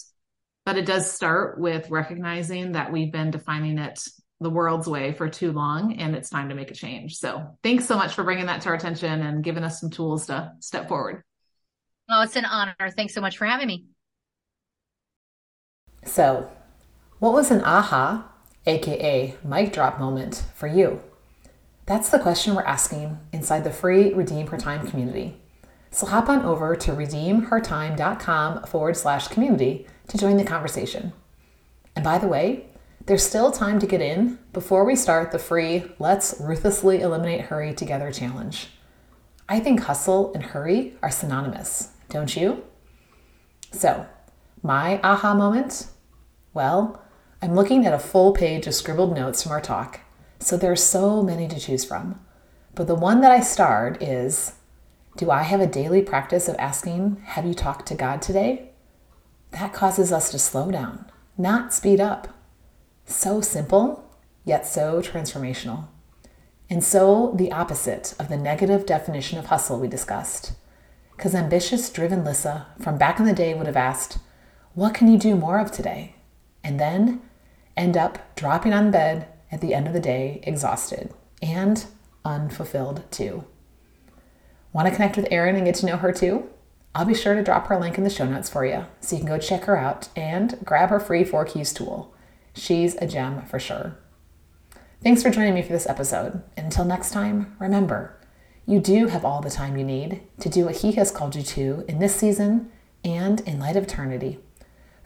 but 0.64 0.76
it 0.76 0.84
does 0.84 1.10
start 1.10 1.60
with 1.60 1.88
recognizing 1.88 2.72
that 2.72 2.92
we've 2.92 3.12
been 3.12 3.30
defining 3.30 3.78
it 3.78 4.00
the 4.40 4.50
world's 4.50 4.88
way 4.88 5.12
for 5.12 5.28
too 5.28 5.52
long 5.52 5.96
and 5.98 6.14
it's 6.14 6.28
time 6.28 6.48
to 6.48 6.54
make 6.56 6.72
a 6.72 6.74
change. 6.74 7.16
So 7.16 7.56
thanks 7.62 7.86
so 7.86 7.96
much 7.96 8.14
for 8.14 8.24
bringing 8.24 8.46
that 8.46 8.62
to 8.62 8.68
our 8.70 8.74
attention 8.74 9.22
and 9.22 9.44
giving 9.44 9.62
us 9.62 9.80
some 9.80 9.90
tools 9.90 10.26
to 10.26 10.52
step 10.58 10.88
forward. 10.88 11.22
Oh, 12.10 12.22
it's 12.22 12.36
an 12.36 12.44
honor. 12.44 12.74
Thanks 12.96 13.14
so 13.14 13.20
much 13.20 13.38
for 13.38 13.46
having 13.46 13.68
me. 13.68 13.86
So, 16.06 16.50
what 17.18 17.32
was 17.32 17.50
an 17.50 17.62
aha, 17.62 18.30
aka 18.64 19.34
mic 19.44 19.72
drop 19.72 19.98
moment 19.98 20.44
for 20.54 20.66
you? 20.66 21.02
That's 21.84 22.08
the 22.08 22.18
question 22.18 22.54
we're 22.54 22.62
asking 22.62 23.18
inside 23.32 23.64
the 23.64 23.70
free 23.70 24.12
Redeem 24.12 24.46
Her 24.46 24.56
Time 24.56 24.86
community. 24.86 25.36
So 25.90 26.06
hop 26.06 26.28
on 26.28 26.42
over 26.42 26.76
to 26.76 26.90
redeemhertime.com 26.90 28.64
forward 28.64 28.96
slash 28.96 29.28
community 29.28 29.86
to 30.08 30.18
join 30.18 30.36
the 30.36 30.44
conversation. 30.44 31.12
And 31.94 32.04
by 32.04 32.18
the 32.18 32.28
way, 32.28 32.66
there's 33.06 33.24
still 33.24 33.50
time 33.50 33.78
to 33.78 33.86
get 33.86 34.00
in 34.00 34.38
before 34.52 34.84
we 34.84 34.96
start 34.96 35.30
the 35.30 35.38
free 35.38 35.84
Let's 35.98 36.34
Ruthlessly 36.40 37.00
Eliminate 37.00 37.42
Hurry 37.42 37.72
Together 37.72 38.10
challenge. 38.10 38.68
I 39.48 39.60
think 39.60 39.80
hustle 39.80 40.34
and 40.34 40.42
hurry 40.42 40.96
are 41.02 41.10
synonymous, 41.10 41.92
don't 42.08 42.36
you? 42.36 42.64
So, 43.70 44.06
my 44.62 45.00
aha 45.02 45.34
moment 45.34 45.86
well, 46.56 47.02
I'm 47.42 47.54
looking 47.54 47.84
at 47.84 47.92
a 47.92 47.98
full 47.98 48.32
page 48.32 48.66
of 48.66 48.74
scribbled 48.74 49.14
notes 49.14 49.42
from 49.42 49.52
our 49.52 49.60
talk, 49.60 50.00
so 50.40 50.56
there 50.56 50.72
are 50.72 50.76
so 50.76 51.22
many 51.22 51.46
to 51.48 51.60
choose 51.60 51.84
from. 51.84 52.18
But 52.74 52.86
the 52.86 52.94
one 52.94 53.20
that 53.20 53.30
I 53.30 53.40
starred 53.40 53.98
is 54.00 54.54
Do 55.18 55.30
I 55.30 55.42
have 55.42 55.60
a 55.60 55.66
daily 55.66 56.00
practice 56.00 56.48
of 56.48 56.56
asking, 56.58 57.20
Have 57.24 57.44
you 57.44 57.52
talked 57.52 57.86
to 57.88 57.94
God 57.94 58.22
today? 58.22 58.70
That 59.50 59.74
causes 59.74 60.10
us 60.10 60.30
to 60.30 60.38
slow 60.38 60.70
down, 60.70 61.04
not 61.36 61.74
speed 61.74 62.00
up. 62.00 62.28
So 63.04 63.42
simple, 63.42 64.10
yet 64.46 64.66
so 64.66 65.02
transformational. 65.02 65.88
And 66.70 66.82
so 66.82 67.34
the 67.36 67.52
opposite 67.52 68.14
of 68.18 68.30
the 68.30 68.38
negative 68.38 68.86
definition 68.86 69.38
of 69.38 69.46
hustle 69.46 69.78
we 69.78 69.88
discussed. 69.88 70.52
Because 71.14 71.34
ambitious, 71.34 71.90
driven 71.90 72.24
Lissa 72.24 72.66
from 72.80 72.96
back 72.96 73.18
in 73.18 73.26
the 73.26 73.34
day 73.34 73.52
would 73.52 73.66
have 73.66 73.76
asked, 73.76 74.18
what 74.74 74.94
can 74.94 75.10
you 75.10 75.18
do 75.18 75.36
more 75.36 75.58
of 75.58 75.70
today? 75.70 76.15
And 76.66 76.80
then 76.80 77.22
end 77.76 77.96
up 77.96 78.34
dropping 78.34 78.72
on 78.72 78.90
bed 78.90 79.28
at 79.52 79.60
the 79.60 79.72
end 79.72 79.86
of 79.86 79.92
the 79.92 80.00
day 80.00 80.40
exhausted 80.42 81.14
and 81.40 81.86
unfulfilled 82.24 83.04
too. 83.12 83.44
Want 84.72 84.88
to 84.88 84.94
connect 84.94 85.16
with 85.16 85.28
Erin 85.30 85.54
and 85.54 85.64
get 85.64 85.76
to 85.76 85.86
know 85.86 85.96
her 85.96 86.10
too? 86.10 86.50
I'll 86.92 87.04
be 87.04 87.14
sure 87.14 87.36
to 87.36 87.42
drop 87.44 87.68
her 87.68 87.78
link 87.78 87.98
in 87.98 88.02
the 88.02 88.10
show 88.10 88.26
notes 88.26 88.50
for 88.50 88.66
you 88.66 88.84
so 89.00 89.14
you 89.14 89.20
can 89.20 89.28
go 89.28 89.38
check 89.38 89.64
her 89.64 89.78
out 89.78 90.08
and 90.16 90.58
grab 90.64 90.90
her 90.90 90.98
free 90.98 91.22
four 91.22 91.44
keys 91.44 91.72
tool. 91.72 92.12
She's 92.52 92.96
a 92.96 93.06
gem 93.06 93.42
for 93.42 93.60
sure. 93.60 93.96
Thanks 95.04 95.22
for 95.22 95.30
joining 95.30 95.54
me 95.54 95.62
for 95.62 95.72
this 95.72 95.88
episode. 95.88 96.42
Until 96.56 96.84
next 96.84 97.12
time, 97.12 97.54
remember, 97.60 98.18
you 98.66 98.80
do 98.80 99.06
have 99.06 99.24
all 99.24 99.40
the 99.40 99.50
time 99.50 99.76
you 99.76 99.84
need 99.84 100.20
to 100.40 100.48
do 100.48 100.64
what 100.64 100.78
He 100.78 100.92
has 100.92 101.12
called 101.12 101.36
you 101.36 101.42
to 101.42 101.84
in 101.86 102.00
this 102.00 102.16
season 102.16 102.72
and 103.04 103.38
in 103.42 103.60
light 103.60 103.76
of 103.76 103.84
eternity. 103.84 104.40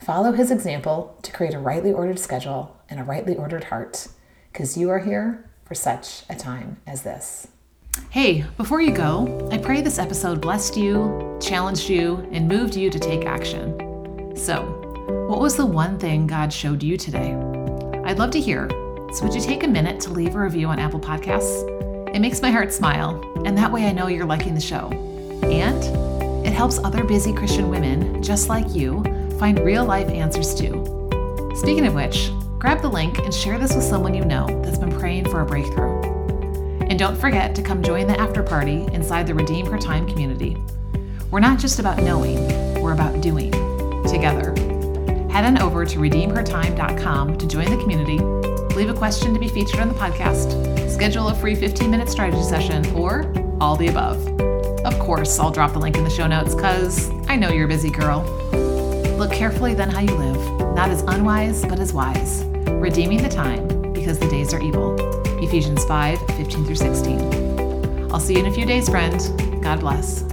Follow 0.01 0.31
His 0.31 0.49
example 0.49 1.15
to 1.21 1.31
create 1.31 1.53
a 1.53 1.59
rightly 1.59 1.93
ordered 1.93 2.17
schedule 2.17 2.75
and 2.89 2.99
a 2.99 3.03
rightly 3.03 3.35
ordered 3.35 3.65
heart, 3.65 4.07
because 4.51 4.75
you 4.75 4.89
are 4.89 4.97
here 4.97 5.47
for 5.63 5.75
such 5.75 6.23
a 6.27 6.35
time 6.35 6.77
as 6.87 7.03
this. 7.03 7.47
Hey, 8.09 8.43
before 8.57 8.81
you 8.81 8.91
go, 8.91 9.47
I 9.51 9.59
pray 9.59 9.81
this 9.81 9.99
episode 9.99 10.41
blessed 10.41 10.75
you, 10.75 11.37
challenged 11.39 11.87
you, 11.87 12.27
and 12.31 12.47
moved 12.47 12.75
you 12.75 12.89
to 12.89 12.97
take 12.97 13.25
action. 13.25 14.35
So, 14.35 14.63
what 15.29 15.39
was 15.39 15.55
the 15.55 15.67
one 15.67 15.99
thing 15.99 16.25
God 16.25 16.51
showed 16.51 16.81
you 16.81 16.97
today? 16.97 17.33
I'd 18.03 18.17
love 18.17 18.31
to 18.31 18.41
hear. 18.41 18.67
So, 19.13 19.23
would 19.23 19.35
you 19.35 19.41
take 19.41 19.61
a 19.63 19.67
minute 19.67 19.99
to 20.01 20.09
leave 20.09 20.33
a 20.33 20.39
review 20.39 20.65
on 20.67 20.79
Apple 20.79 20.99
Podcasts? 20.99 21.67
It 22.15 22.21
makes 22.21 22.41
my 22.41 22.49
heart 22.49 22.73
smile, 22.73 23.21
and 23.45 23.55
that 23.55 23.71
way 23.71 23.85
I 23.85 23.91
know 23.91 24.07
you're 24.07 24.25
liking 24.25 24.55
the 24.55 24.61
show. 24.61 24.89
And 25.43 25.83
it 26.43 26.53
helps 26.53 26.79
other 26.79 27.03
busy 27.03 27.33
Christian 27.33 27.69
women 27.69 28.23
just 28.23 28.49
like 28.49 28.73
you 28.73 29.03
find 29.41 29.59
real 29.61 29.83
life 29.83 30.07
answers 30.09 30.53
too. 30.53 30.85
Speaking 31.55 31.87
of 31.87 31.95
which, 31.95 32.29
grab 32.59 32.79
the 32.79 32.87
link 32.87 33.17
and 33.17 33.33
share 33.33 33.57
this 33.57 33.73
with 33.73 33.83
someone 33.83 34.13
you 34.13 34.23
know 34.23 34.45
that's 34.61 34.77
been 34.77 34.91
praying 34.91 35.27
for 35.31 35.41
a 35.41 35.45
breakthrough. 35.47 35.99
And 36.83 36.99
don't 36.99 37.17
forget 37.17 37.55
to 37.55 37.63
come 37.63 37.81
join 37.81 38.05
the 38.05 38.19
after 38.19 38.43
party 38.43 38.87
inside 38.93 39.25
the 39.25 39.33
Redeem 39.33 39.65
Her 39.65 39.79
Time 39.79 40.07
community. 40.07 40.55
We're 41.31 41.39
not 41.39 41.57
just 41.57 41.79
about 41.79 42.03
knowing, 42.03 42.37
we're 42.83 42.93
about 42.93 43.19
doing 43.19 43.49
together. 44.07 44.51
Head 45.31 45.45
on 45.45 45.59
over 45.59 45.85
to 45.87 45.97
redeemhertime.com 45.97 47.39
to 47.39 47.47
join 47.47 47.71
the 47.71 47.77
community, 47.77 48.19
leave 48.75 48.91
a 48.91 48.93
question 48.93 49.33
to 49.33 49.39
be 49.39 49.47
featured 49.47 49.79
on 49.79 49.87
the 49.87 49.95
podcast, 49.95 50.87
schedule 50.87 51.29
a 51.29 51.33
free 51.33 51.55
15 51.55 51.89
minute 51.89 52.09
strategy 52.09 52.43
session, 52.43 52.85
or 52.93 53.33
all 53.59 53.75
the 53.75 53.87
above. 53.87 54.23
Of 54.85 54.99
course, 54.99 55.39
I'll 55.39 55.49
drop 55.49 55.73
the 55.73 55.79
link 55.79 55.97
in 55.97 56.03
the 56.03 56.11
show 56.11 56.27
notes 56.27 56.53
because 56.53 57.09
I 57.27 57.37
know 57.37 57.49
you're 57.49 57.65
a 57.65 57.67
busy 57.67 57.89
girl. 57.89 58.40
Look 59.21 59.33
carefully 59.33 59.75
then 59.75 59.91
how 59.91 59.99
you 59.99 60.15
live, 60.15 60.73
not 60.73 60.89
as 60.89 61.03
unwise, 61.03 61.63
but 61.65 61.79
as 61.79 61.93
wise, 61.93 62.43
redeeming 62.65 63.21
the 63.21 63.29
time 63.29 63.93
because 63.93 64.17
the 64.17 64.27
days 64.27 64.51
are 64.51 64.59
evil. 64.59 64.95
Ephesians 65.43 65.85
5 65.85 66.19
15 66.37 66.65
through 66.65 66.73
16. 66.73 68.11
I'll 68.11 68.19
see 68.19 68.33
you 68.33 68.39
in 68.39 68.47
a 68.47 68.51
few 68.51 68.65
days, 68.65 68.89
friend. 68.89 69.61
God 69.61 69.81
bless. 69.81 70.30